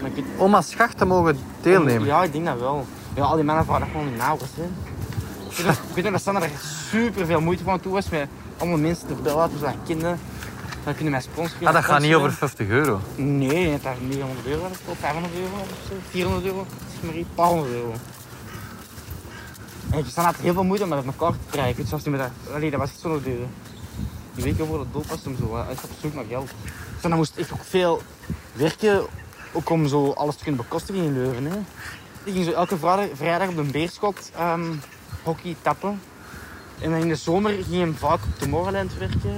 [0.00, 2.06] Maar ik weet- Om als schacht te mogen deelnemen?
[2.06, 2.86] Ja, ik denk dat wel.
[3.14, 4.38] Ja, al die mannen waren dat gewoon niet nauw.
[4.54, 4.62] Hè.
[5.48, 6.50] Ik weet nog- dat Sander er
[6.90, 10.18] super veel moeite van toe was met allemaal mensen te bellen, dus dat kinderen.
[10.84, 11.66] Dan kunnen mij sponsoren.
[11.66, 12.66] Ah, dat gaat niet over sponsoren.
[12.66, 13.00] 50 euro.
[13.16, 17.28] Nee, het heeft 900 euro gespeeld, 500 euro of zo, 400 euro, zeg maar iets,
[17.34, 17.92] 200 euro.
[19.90, 21.82] En Stan had heel veel moeite om dat uit elkaar te krijgen.
[21.82, 23.44] Dus als hij met dat, allee, dat was echt zo de,
[24.34, 26.50] die weken voor de dood was hem zo, hij is op zoek naar geld.
[26.92, 28.02] Dus dan moest echt ook veel
[28.52, 29.06] werken,
[29.52, 31.44] ook om zo alles te kunnen bekostigen in Leuven.
[31.44, 31.58] Hè.
[32.24, 34.74] Die ging zo elke vrijdag, vrijdag op de Beerschot ehm,
[35.22, 36.00] hockey tappen.
[36.80, 39.36] En dan in de zomer ging hij vaak op de Morgenland werken.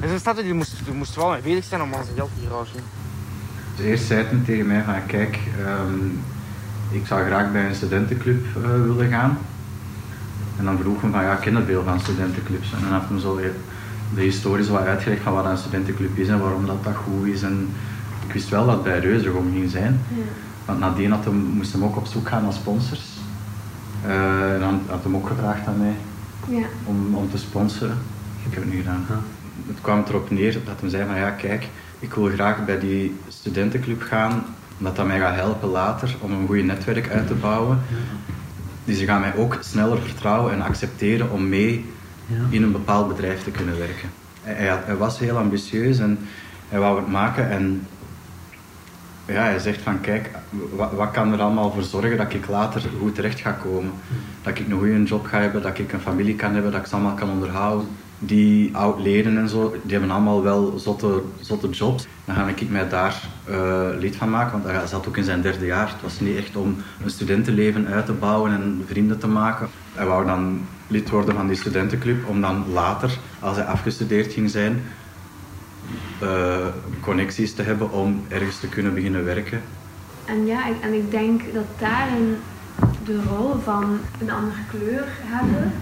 [0.00, 2.16] En zo staat hij, die moest, die moest wel mee bezig zijn om aan zijn
[2.16, 2.82] geld te geraken.
[3.76, 6.06] Dus eerst zei hij tegen mij van kijk, ehm,
[6.90, 9.38] ik zou graag bij een studentenclub eh, willen gaan.
[10.58, 12.72] En dan vroeg hij van ja, ik ken er veel van studentenclubs.
[12.72, 13.52] En dan heeft hij zo de,
[14.14, 17.42] de historie wat uitgelegd van wat een studentenclub is en waarom dat, dat goed is.
[17.42, 17.68] En
[18.26, 20.00] ik wist wel dat het bij Reuzegom ging zijn.
[20.64, 23.13] Want nadien had hem, moest hem ook op zoek gaan naar sponsors.
[24.06, 25.94] Eh, en dan had hem ook gevraagd aan mij,
[26.58, 26.66] Ja.
[26.84, 27.98] om, om te sponsoren.
[28.46, 29.04] Ik heb het nu gedaan.
[29.66, 33.14] Het kwam erop neer dat hij zei van ja, kijk, ik wil graag bij die
[33.28, 34.44] studentenclub gaan,
[34.78, 37.78] omdat dat mij gaat helpen later om een goed netwerk uit te bouwen.
[38.84, 41.84] Dus ze gaan mij ook sneller vertrouwen en accepteren om mee
[42.50, 44.08] in een bepaald bedrijf te kunnen werken.
[44.42, 46.18] Hij, hij, had- hij was heel ambitieus en
[46.68, 47.86] hij wou het maken en
[49.26, 50.30] ja, hij zegt van kijk,
[50.70, 53.92] wat, kan er allemaal voor zorgen dat ik later goed terecht ga komen?
[54.42, 56.86] Dat ik een goede job ga hebben, dat ik een familie kan hebben, dat ik
[56.86, 57.88] ze allemaal kan onderhouden.
[58.18, 62.06] Die oud-leden en zo, die hebben allemaal wel zotte, zotte jobs.
[62.24, 65.40] Dan ga ik mij daar eh, lid van maken, want hij zat ook in zijn
[65.40, 65.88] derde jaar.
[65.88, 69.68] Het was niet echt om een studentenleven uit te bouwen en vrienden te maken.
[69.94, 74.50] Hij wou dan lid worden van die studentenclub, om dan later, als hij afgestudeerd ging
[74.50, 74.82] zijn,
[76.24, 76.66] eh,
[77.00, 79.62] connecties te hebben om ergens te kunnen beginnen werken.
[80.24, 82.36] En ja, en ik denk dat daarin
[83.04, 85.72] de rol van een andere kleur hebben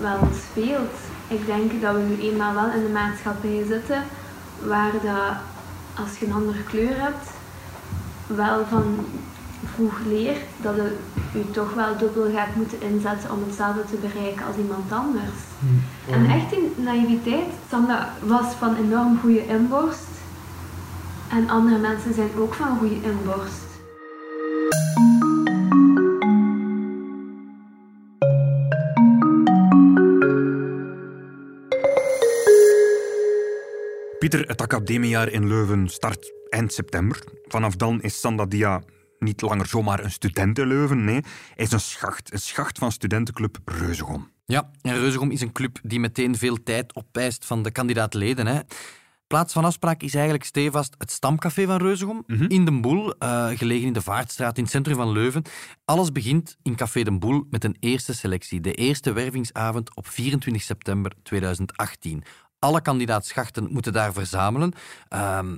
[0.00, 0.94] wel speelt.
[1.28, 4.02] Ik denk dat we nu eenmaal wel in de maatschappij zitten
[4.62, 5.36] waar dat
[5.94, 7.30] als je een andere kleur hebt,
[8.26, 9.06] wel van
[9.64, 10.96] vroeg leert dat je
[11.32, 15.38] je toch wel dubbel gaat moeten inzetten om hetzelfde te bereiken als iemand anders.
[16.10, 20.08] En echt die naïviteit, Sandra was van enorm goede inborst.
[21.28, 23.68] En andere mensen zijn ook van goede inborst.
[34.18, 37.22] Pieter, het academiejaar in Leuven start eind september.
[37.48, 38.82] Vanaf dan is Sandadia
[39.20, 41.04] niet langer zomaar een student in Leuven.
[41.04, 41.20] Nee,
[41.54, 42.32] hij is een schacht.
[42.32, 44.30] Een schacht van studentenclub Reuzegom.
[44.44, 48.46] Ja, en Reuzegom is een club die meteen veel tijd opeist van de kandidaatleden.
[48.46, 48.60] Hè.
[49.30, 53.86] Plaats van afspraak is eigenlijk stevast het stamcafé van Reuzegom in Den Boel, eh, gelegen
[53.86, 55.42] in de Vaartstraat in het centrum van Leuven.
[55.84, 60.62] Alles begint in Café Den Boel met een eerste selectie, de eerste wervingsavond op 24
[60.62, 62.22] september 2018.
[62.58, 64.72] Alle kandidaatschachten moeten daar verzamelen.
[65.08, 65.56] Ehm,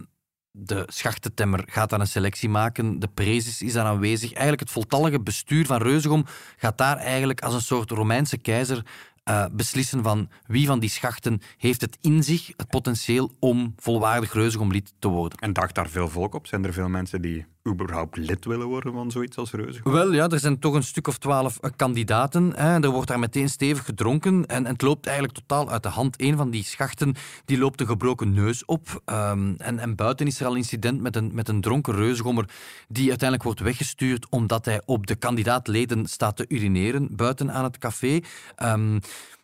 [0.53, 2.99] de schachtentemmer gaat dan een selectie maken.
[2.99, 4.31] De prezes is daar aanwezig.
[4.31, 8.85] Eigenlijk het voltallige bestuur van Reuzegom gaat daar eigenlijk als een soort Romeinse keizer
[9.25, 14.33] eh, beslissen van wie van die schachten heeft het in zich, het potentieel om volwaardig
[14.33, 15.39] Reuzegom-lid te worden.
[15.39, 16.47] En daagt daar veel volk op?
[16.47, 19.93] Zijn er veel mensen die überhaupt lid willen worden van zoiets als Reuzegom?
[19.93, 22.53] Wel ja, er zijn toch een stuk of twaalf eh, kandidaten.
[22.57, 22.81] Hè.
[22.81, 26.21] Er wordt daar meteen stevig gedronken en, het loopt eigenlijk totaal uit de hand.
[26.21, 29.03] Een van die schachten die loopt een gebroken neus op.
[29.05, 32.49] Ehm, en, en buiten is er al incident met een, met een dronken reuzegommer
[32.89, 37.79] die uiteindelijk wordt weggestuurd omdat hij op de kandidaatleden staat te urineren buiten aan het
[37.79, 38.21] café.
[38.57, 38.99] Ehm,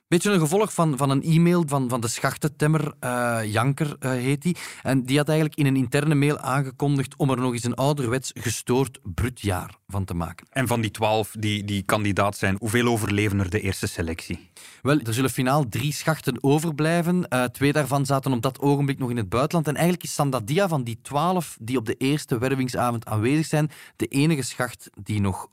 [0.09, 4.43] Beetje een gevolg van, van een e-mail van, van de schachtentemmer, eh, Janker eh, heet
[4.43, 4.57] die.
[4.83, 8.31] En die had eigenlijk in een interne mail aangekondigd om er nog eens een ouderwets
[8.35, 10.47] gestoord brutjaar van te maken.
[10.51, 14.51] En van die twaalf die, die kandidaat zijn, hoeveel overleven er de eerste selectie?
[14.83, 17.29] Wel, er zullen finaal drie schachten overblijven.
[17.29, 19.69] Eh, twee daarvan zaten op dat ogenblik nog in het buitenland.
[19.69, 24.07] En eigenlijk is Sandadia van die twaalf die op de eerste wervingsavond aanwezig zijn, de
[24.07, 25.49] enige schacht die nog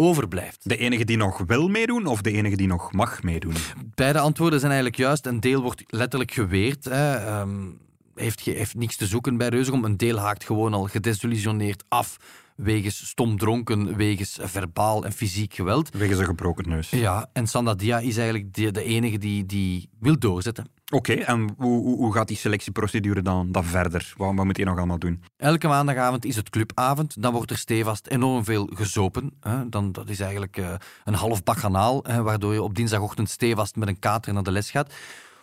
[0.00, 0.68] overblijft.
[0.68, 3.54] De enige die nog wil meedoen of de enige die nog mag meedoen?
[3.94, 5.26] Beide antwoorden zijn eigenlijk juist.
[5.26, 6.84] Een deel wordt letterlijk geweerd.
[6.84, 7.14] Hè.
[7.14, 7.66] Ehm,
[8.14, 9.84] heeft, heeft niks te zoeken bij Reuzegom.
[9.84, 12.16] Een deel haakt gewoon al gedesillusioneerd af
[12.58, 15.90] wegens stom dronken, wegens verbaal en fysiek geweld.
[15.94, 16.90] Wegens een gebroken neus.
[16.90, 20.66] Ja, en Sandadia is eigenlijk de, de enige die, die wil doorzetten.
[20.90, 24.12] Oké, en hoe, hoe, hoe gaat die selectieprocedure dan, dan verder?
[24.16, 25.22] Wat, wat moet je nog allemaal doen?
[25.36, 27.22] Elke maandagavond is het clubavond.
[27.22, 29.32] Dan wordt er stevast enorm veel gezopen.
[29.40, 29.68] Hè.
[29.68, 33.88] Dan, dat is eigenlijk eh, een half baganaal, hè, waardoor je op dinsdagochtend stevast met
[33.88, 34.92] een kater naar de les gaat.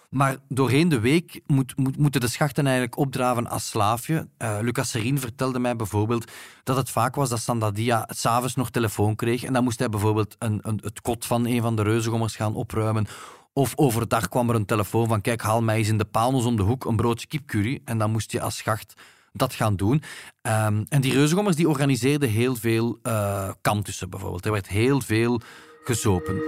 [0.09, 4.27] Maar doorheen de week moet, moet, moeten de schachten eigenlijk opdraven als slaafje.
[4.37, 6.31] Eh, Lucas Serien vertelde mij bijvoorbeeld
[6.63, 9.43] dat het vaak was dat Sandadia s'avonds nog telefoon kreeg.
[9.43, 12.55] En dan moest hij bijvoorbeeld een, een, het kot van een van de reuzengommers gaan
[12.55, 13.07] opruimen.
[13.53, 16.55] Of overdag kwam er een telefoon van kijk, haal mij eens in de paalnos om
[16.55, 17.81] de hoek een broodje kipcurry.
[17.85, 18.93] En dan moest je als schacht
[19.31, 20.01] dat gaan doen.
[20.41, 24.45] Ehm, en die reuzengommers die organiseerden heel veel eh kantussen bijvoorbeeld.
[24.45, 25.41] Er werd heel veel
[25.85, 26.41] gezopen.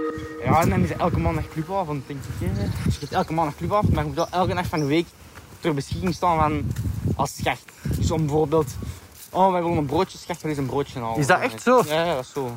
[0.44, 2.48] Ja, en dan is elke maandag clubavond, denk ik.
[2.48, 2.62] Hè.
[2.62, 5.06] Je hebt elke maandag clubavond, maar je moet wel elke dag van de week
[5.60, 6.72] ter beschikking staan van,
[7.16, 7.72] als schacht.
[7.82, 8.74] Dus om bijvoorbeeld,
[9.30, 11.18] oh, wij willen een broodje schacht, dan is een broodje halen.
[11.18, 11.82] Is dat echt zo?
[11.86, 12.56] Ja, ja, dat is zo.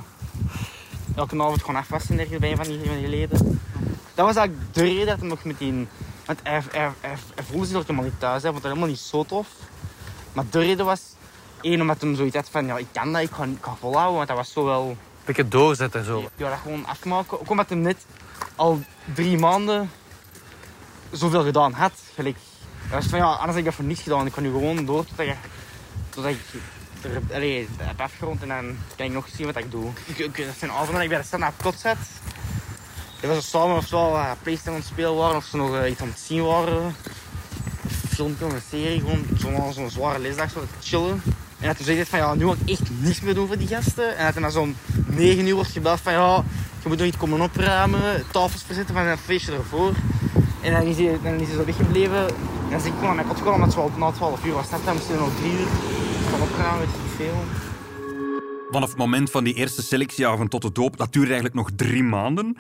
[1.16, 3.62] Elke avond gewoon afwassen ergens bij van die, van die leden.
[4.14, 5.88] Dat was eigenlijk de reden dat hij nog met die...
[6.26, 8.92] Want hij, hij, hij, hij voelde zich ook helemaal niet thuis, hij vond dat helemaal
[8.92, 9.48] niet zo tof.
[10.34, 11.02] Maar de reden was,
[11.62, 14.16] één, omdat hij zoiets had van, ja, ik kan dat, ik ga, ik ga volhouden,
[14.16, 14.98] want dat was zo wel...
[15.32, 16.30] Beetje doorzetten zo.
[16.36, 17.40] Ja, dat gewoon afmaken.
[17.40, 18.06] Ook omdat hij net
[18.56, 18.82] al
[19.14, 19.92] drie maanden
[21.12, 21.92] zoveel gedaan had.
[22.16, 22.38] Gelijk.
[22.90, 24.26] Was van ja, anders heb ik dat voor niets gedaan.
[24.26, 25.34] Ik kan nu gewoon door totdat, je,
[26.10, 26.40] totdat ik
[27.02, 29.92] er, allee, heb afgerond en dan kan ik nog zien wat ik doe.
[30.06, 31.98] Ik, ik, dat zijn avonden dat ik bij de stand-up kot zat.
[33.20, 35.90] Die was samen of zo uh, Playstation aan het spelen waren of ze nog uh,
[35.90, 36.84] iets aan het zien waren.
[36.84, 36.96] Een
[38.10, 41.22] filmpje een serie, gewoon zo'n zo zware lesdag zo te chillen.
[41.62, 44.18] En dat hij van ja, nu ga ik echt niks meer doen voor die gasten.
[44.18, 44.76] En dat na zo'n
[45.08, 46.44] 9 uur wordt gebeld van ja,
[46.82, 49.94] je moet nog iets komen opruimen, tafels verzetten van het feestje ervoor.
[50.62, 52.28] En dan is hij, dan is hij zo weggebleven.
[52.28, 54.70] En dan zeg ik gewoon naar mijn kot gekomen, omdat het na 12 uur was.
[54.70, 55.68] Net dan hij nog 3 uur
[56.30, 57.44] van opruimen, ik niet veel.
[58.72, 62.04] Vanaf het moment van die eerste selectieavond tot de doop, dat duurde eigenlijk nog drie
[62.04, 62.58] maanden.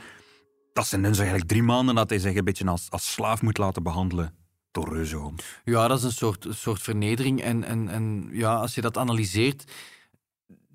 [0.73, 3.57] Dat zijn dus eigenlijk drie maanden dat hij zich een beetje als, als slaaf moet
[3.57, 4.40] laten behandelen
[4.71, 5.35] door Reuzegom.
[5.63, 7.41] Ja, dat is een soort, soort vernedering.
[7.41, 9.71] En, en, en ja, als je dat analyseert,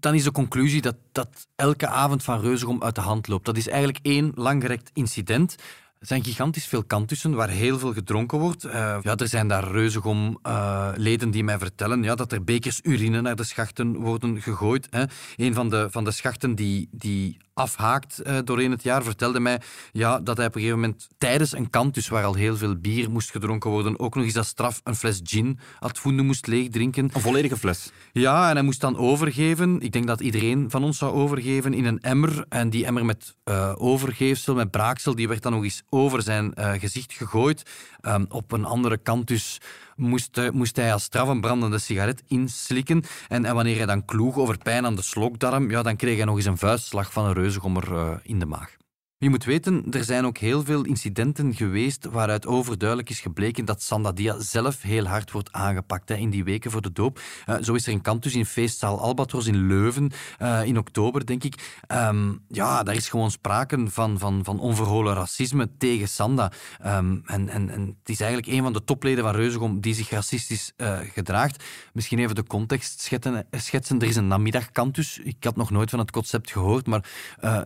[0.01, 3.45] dan is de conclusie dat, dat elke avond van Reuzegom uit de hand loopt.
[3.45, 5.57] Dat is eigenlijk één langgerekt incident.
[5.99, 8.65] Er zijn gigantisch veel kantussen waar heel veel gedronken wordt.
[8.65, 13.21] Uh, ja, er zijn daar reuzegom-leden uh, die mij vertellen ja, dat er bekers urine
[13.21, 14.87] naar de schachten worden gegooid.
[14.91, 15.05] Hè.
[15.37, 19.61] Een van de, van de schachten die, die afhaakt uh, doorheen het jaar, vertelde mij
[19.93, 23.11] ja, dat hij op een gegeven moment tijdens een kantus waar al heel veel bier
[23.11, 27.11] moest gedronken worden, ook nog eens als straf een fles gin had vonden moest leegdrinken.
[27.13, 27.91] Een volledige fles?
[28.13, 29.81] Ja, en hij moest dan overgeven.
[29.81, 32.45] Ik denk dat iedereen van ons zou overgeven in een emmer.
[32.49, 36.53] En die emmer met uh, overgeefsel, met braaksel, die werd dan nog eens over zijn
[36.59, 37.63] uh, gezicht gegooid.
[38.03, 39.61] Um, op een andere kant dus
[39.97, 43.05] moest, uh, moest hij als straf een brandende sigaret inslikken.
[43.29, 46.25] En, en, wanneer hij dan kloeg over pijn aan de slokdarm, ja, dan kreeg hij
[46.25, 48.77] nog eens een vuistslag van een reuzegommer uh, in de maag.
[49.19, 53.83] Je moet weten, er zijn ook heel veel incidenten geweest waaruit overduidelijk is gebleken dat
[53.83, 57.21] Sandadia zelf heel hard wordt aangepakt hè, in die weken voor de doop.
[57.47, 60.11] Uh, zo is er een kantus in feestzaal Albatros in Leuven
[60.43, 61.83] uh, in oktober, denk ik.
[61.93, 66.53] Um, ja, daar is gewoon sprake van, van, van onverholen racisme tegen Sanda.
[66.87, 70.11] Um, en, en, en het is eigenlijk een van de topleden van Reuzegom die zich
[70.11, 71.65] racistisch uh, gedraagt.
[71.93, 74.01] Misschien even de context schetsen, schetsen.
[74.01, 75.21] Er is een namiddagkantus.
[75.25, 77.05] Ik had nog nooit van het concept gehoord, maar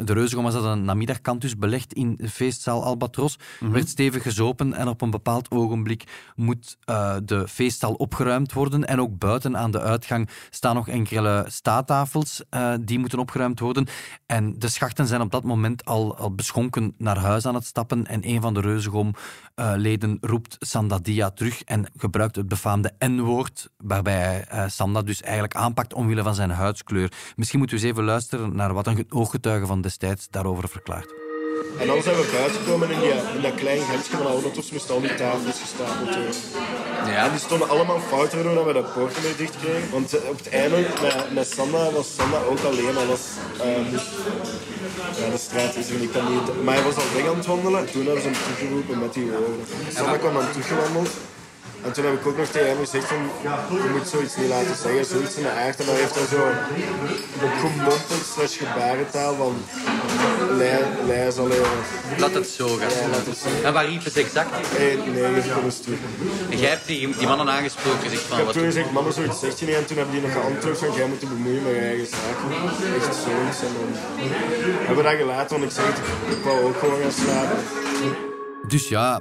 [0.04, 3.38] de Reuzegom was dat een namiddagkantus dus belegd in de feestzaal Albatros.
[3.60, 3.72] Mhm.
[3.72, 8.86] Werd stevig gezopen en op een bepaald ogenblik moet uh, de feestzaal opgeruimd worden.
[8.86, 13.86] En ook buiten aan de uitgang staan nog enkele staattafels uh, die moeten opgeruimd worden.
[14.26, 18.06] En de schachten zijn op dat moment al, al beschonken naar huis aan het stappen.
[18.06, 24.44] En een van de Reuzegom-leden uh, roept Sandadia terug en gebruikt het befaamde N-woord, waarbij
[24.48, 27.12] hij Sanda dus eigenlijk aanpakt omwille van zijn huidskleur.
[27.36, 31.29] Misschien moeten we eens even luisteren naar wat een ooggetuige van destijds daarover verklaart.
[31.80, 33.02] En dan zijn we buiten gekomen in,
[33.36, 36.34] in dat klein gensje van auto's moesten al die tafels gestapeld worden.
[37.06, 37.24] Ja.
[37.24, 39.90] En die stonden allemaal fout waardoor we dat poorten mee dicht kregen.
[39.90, 42.96] Want op het einde met, met Sanda was Sanda ook alleen.
[42.96, 43.24] Al was,
[43.64, 43.86] um,
[45.20, 46.62] ja, de straat is er niet, kan niet.
[46.64, 47.90] Maar hij was al weg aan het wandelen.
[47.92, 49.66] Toen hebben ze hem toegeroepen met die woorden.
[49.94, 51.10] Sanda kwam dan toegewandeld.
[51.84, 53.18] En toen heb ik ook nog tegen hem gezegd van,
[53.82, 55.80] je moet zoiets niet laten zeggen, zoiets in de aard.
[55.80, 56.42] En dan heeft hij zo
[57.60, 59.54] gemompeld slash gebarentaal van,
[61.06, 61.48] lei zal
[62.18, 62.88] Laat het zo gaan.
[62.88, 63.48] Ja, laat het zo.
[63.64, 64.50] En waar riep het exact?
[64.78, 65.04] Nee, ik
[65.64, 65.98] een stuur.
[66.50, 68.30] En jij hebt die, die mannen aangesproken gezegd van...
[68.30, 69.74] Ik heb wat toen gezegd, mama, zoiets zegt je niet.
[69.74, 72.46] En toen hebben die nog geantwoord van, jij moet je bemoeien met je eigen zaken.
[72.96, 73.60] Echt zoiets.
[73.66, 73.88] En dan
[74.86, 75.98] hebben we dat gelaten, want ik zeg het,
[76.36, 77.58] ik wou ook gewoon gaan slapen.
[78.66, 79.20] Dus ja,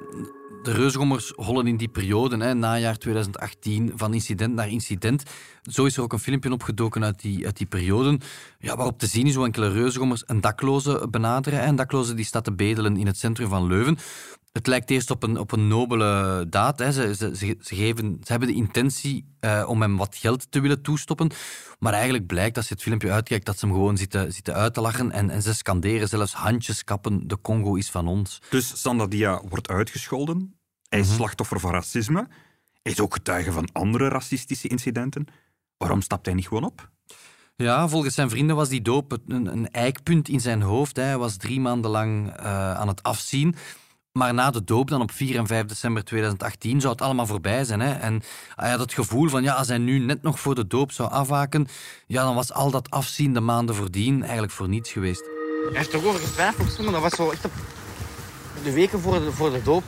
[0.63, 5.23] de reusgommers hollen in die periode, hè, najaar 2018, van incident naar incident.
[5.61, 8.19] Zo is er ook een filmpje opgedoken uit die, uit die periode,
[8.59, 11.67] ja, waarop te zien is hoe enkele reusgommers een dakloze benaderen.
[11.67, 13.97] Een dakloze die staat te bedelen in het centrum van Leuven.
[14.51, 16.79] Het lijkt eerst op een, op een nobele daad.
[16.79, 16.91] Hè.
[16.91, 20.81] Ze, ze, ze, geven, ze hebben de intentie uh, om hem wat geld te willen
[20.81, 21.31] toestoppen.
[21.79, 24.73] Maar eigenlijk blijkt, als je het filmpje uitkijkt, dat ze hem gewoon zitten, zitten uit
[24.73, 25.11] te lachen.
[25.11, 28.41] En, en ze scanderen zelfs handjes kappen, de Congo is van ons.
[28.49, 30.55] Dus Sandadia wordt uitgescholden.
[30.89, 31.15] Hij is Mhm.
[31.15, 32.27] slachtoffer van racisme.
[32.81, 35.27] Hij is ook getuige van andere racistische incidenten.
[35.79, 36.89] Waarom stapt hij niet gewoon op?
[37.55, 40.95] Ja, volgens zijn vrienden was die doop een, een eikpunt in zijn hoofd.
[40.95, 41.03] Hè.
[41.03, 43.55] Hij was drie maanden lang uh, aan het afzien.
[44.11, 47.63] Maar na de doop, dan op 4 en 5 december 2018, zou het allemaal voorbij
[47.63, 47.79] zijn.
[47.79, 47.93] Hè?
[47.93, 48.21] En
[48.55, 51.11] hij had het gevoel van, ja, als hij nu net nog voor de doop zou
[51.11, 51.67] afhaken,
[52.07, 55.29] ja, dan was al dat afzien de maanden voordien eigenlijk voor niets geweest.
[55.69, 57.51] Hij heeft er over getwijfeld, maar dat was zo echt op
[58.63, 59.83] de weken voor de, voor de doop.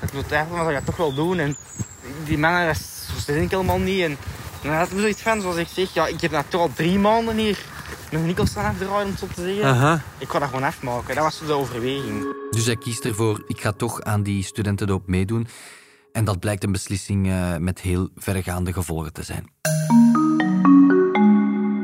[0.00, 1.38] Dat ik twijfelde, maar dat ga ik toch wel doen.
[1.38, 1.56] En
[2.24, 2.76] die mannen, dat
[3.12, 4.02] verstond ik helemaal niet.
[4.02, 4.16] En
[4.62, 6.98] dan had ik zoiets van, zoals ik zeg, ja, ik heb nou toch al drie
[6.98, 7.58] maanden hier
[8.10, 9.64] nog niet staan afdraaien, om het zo te zeggen.
[9.64, 10.02] Aha.
[10.18, 11.14] Ik ga dat gewoon afmaken.
[11.14, 12.34] Dat was zo de overweging.
[12.50, 15.46] Dus hij kiest ervoor, ik ga toch aan die studentendoop meedoen.
[16.12, 19.44] En dat blijkt een beslissing uh, met heel verregaande gevolgen te zijn.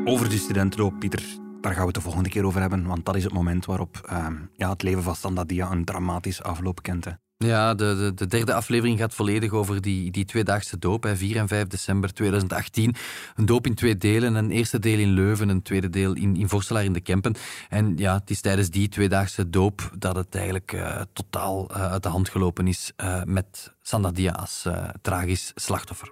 [0.04, 1.22] Over die studentendoop, Pieter,
[1.60, 2.86] daar gaan we het de volgende keer over hebben.
[2.86, 6.82] Want dat is het moment waarop uh, ja, het leven van Sandadia een dramatische afloop
[6.82, 7.04] kent.
[7.04, 7.10] Hè.
[7.38, 11.36] Ja, de, de, de, derde aflevering gaat volledig over die, die tweedaagse doop, hè, 4
[11.36, 12.94] en 5 december 2018.
[13.34, 16.48] Een doop in twee delen, een eerste deel in Leuven, een tweede deel in, in
[16.48, 17.34] Vorselaar in de Kempen.
[17.68, 22.02] En ja, het is tijdens die tweedaagse doop dat het eigenlijk uh, totaal uh, uit
[22.02, 24.68] de hand gelopen is uh, met Sandadia als
[25.02, 26.08] tragisch slachtoffer.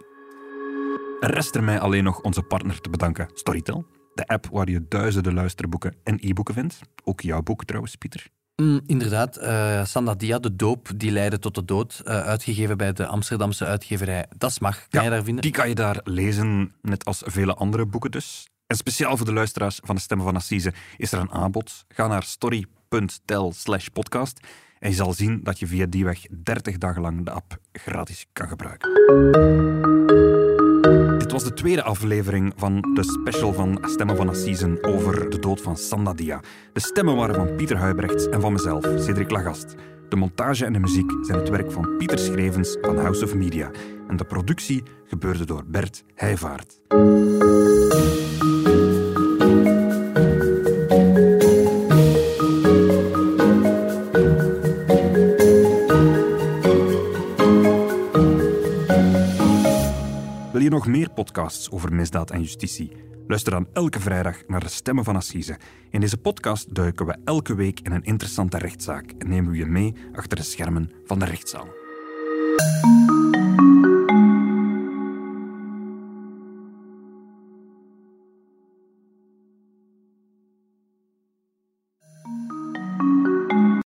[1.20, 3.86] Rest er mij alleen nog onze partner te bedanken, Storytel.
[4.14, 6.78] De app waar je duizenden luisterboeken en e-boeken vindt.
[7.04, 8.26] Ook jouw boek trouwens, Pieter.
[8.62, 12.02] Mm, inderdaad, uh, Sandadia, de doop, die leidde tot de dood.
[12.04, 14.88] Uh, uitgegeven bij de Amsterdamse uitgeverij Das Mag.
[14.88, 15.42] Kan ja, je daar vinden?
[15.42, 18.48] Die kan je daar lezen, net als vele andere boeken dus.
[18.66, 21.84] En speciaal voor de luisteraars van de Stemmen van Assise is er een aanbod.
[21.88, 24.40] Ga naar story.tel slash podcast
[24.78, 28.26] en je zal zien dat je via die weg 30 dagen lang de app gratis
[28.32, 28.90] kan gebruiken.
[31.34, 35.76] Was de tweede aflevering van de special van Stemmen van Assisen over de dood van
[35.76, 36.40] Sandadia.
[36.72, 39.74] De stemmen waren van Pieter Huibrechts en van mezelf, Cedric Lagast.
[40.08, 43.70] De montage en de muziek zijn het werk van Pieter Schrevens van House of Media.
[44.08, 46.80] En de productie gebeurde door Bert Heijvaart.
[60.74, 62.92] Nog meer podcasts over misdaad en justitie?
[63.26, 65.58] Luister dan elke vrijdag naar de Stemmen van Assise.
[65.90, 69.66] In deze podcast duiken we elke week in een interessante rechtszaak en nemen we je
[69.66, 71.66] mee achter de schermen van de rechtszaal.